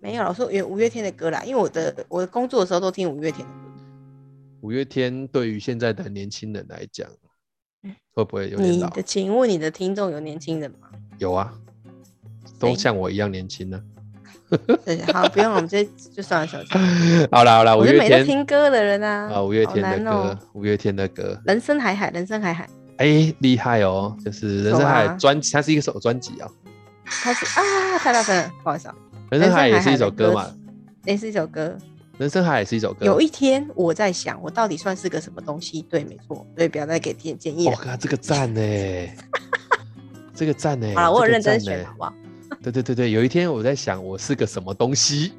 [0.00, 3.67] 没有，我说有五月天的歌啦，因为我的我的工作的时候都听五月天的歌。
[4.60, 7.08] 五月天对于现在的年轻人来讲，
[8.12, 8.88] 会不会有点老？
[8.88, 10.88] 你的，请问你的听众有年轻人吗？
[11.18, 11.52] 有啊，
[12.58, 13.80] 都像我一样年轻呢。
[14.84, 17.28] 对，好，不用，我们这 就算了，算了。
[17.30, 19.30] 好了好了，五月天，听歌的人啊。
[19.34, 22.68] 啊，五月天的歌，五月天的歌，人生海海，人生海海。
[22.96, 26.50] 哎，厉害哦，就是人生海海专辑，它是一个首专辑啊。
[27.04, 28.96] 它是啊，太大声了，不好意思啊。
[29.30, 30.52] 人生海海也是一首歌嘛？
[31.04, 31.76] 也是一首歌。
[32.18, 33.06] 人生海海也是一首歌。
[33.06, 35.82] 有一天我在想，我到底算是个什么东西？
[35.82, 37.70] 对，没错，所以不要再给建建议了。
[37.70, 38.60] 我靠，这个赞呢？
[40.34, 40.92] 这个赞呢？
[40.96, 42.12] 好了，我有认真选，好不好？
[42.60, 45.32] 对对对对，有一天我在想，我是个什么东西？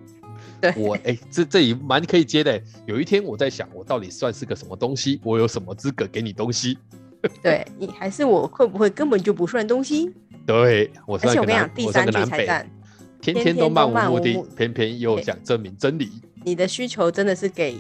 [0.62, 2.62] 对，我哎，这这也蛮可以接的。
[2.86, 5.20] 有一天我在想，我到底算是个什么东西？
[5.24, 6.78] 我有什么资格给你东西？
[7.44, 10.14] 对，你还是我会不会根本就不算东西？
[10.46, 12.72] 对，我是而且我跟你讲，个南，第三个南北，句才赞，
[13.22, 16.10] 天天都漫无目的偏偏又想证明真理。
[16.44, 17.78] 你的需求真的是给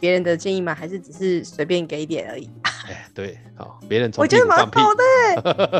[0.00, 0.74] 别人的建议吗？
[0.74, 2.48] 还是只是随便给一点而已？
[2.88, 5.02] 哎，对，好，别人从我觉得蛮好的、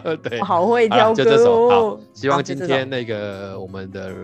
[0.04, 2.00] 欸， 对我，好会挑就这首歌好哦。
[2.14, 4.14] 希望好就这首今天那个我们的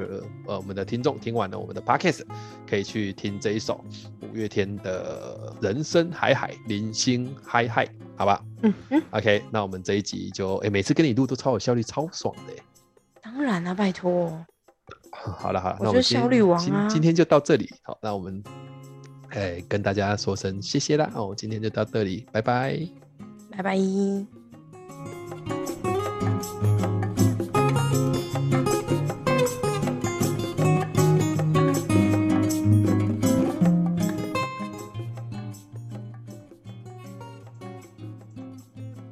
[0.46, 2.22] 呃我们的听众听完了我们的 podcast，
[2.68, 3.84] 可以去听这一首
[4.22, 7.84] 五月天的《人生海海零星嗨嗨》，
[8.16, 8.40] 好吧？
[8.62, 12.62] 嗯嗯，OK，那我们这一集就哎每次跟你录都超有效率，超爽的耶。
[13.20, 14.46] 当然了、啊，拜托。
[15.38, 18.42] 好了好了，那我们今效率王啊今今天就到这里，好，那我们
[19.30, 22.78] 哎跟大家说声谢谢啦，哦，今天就到这里，拜拜。
[23.50, 24.45] 拜拜。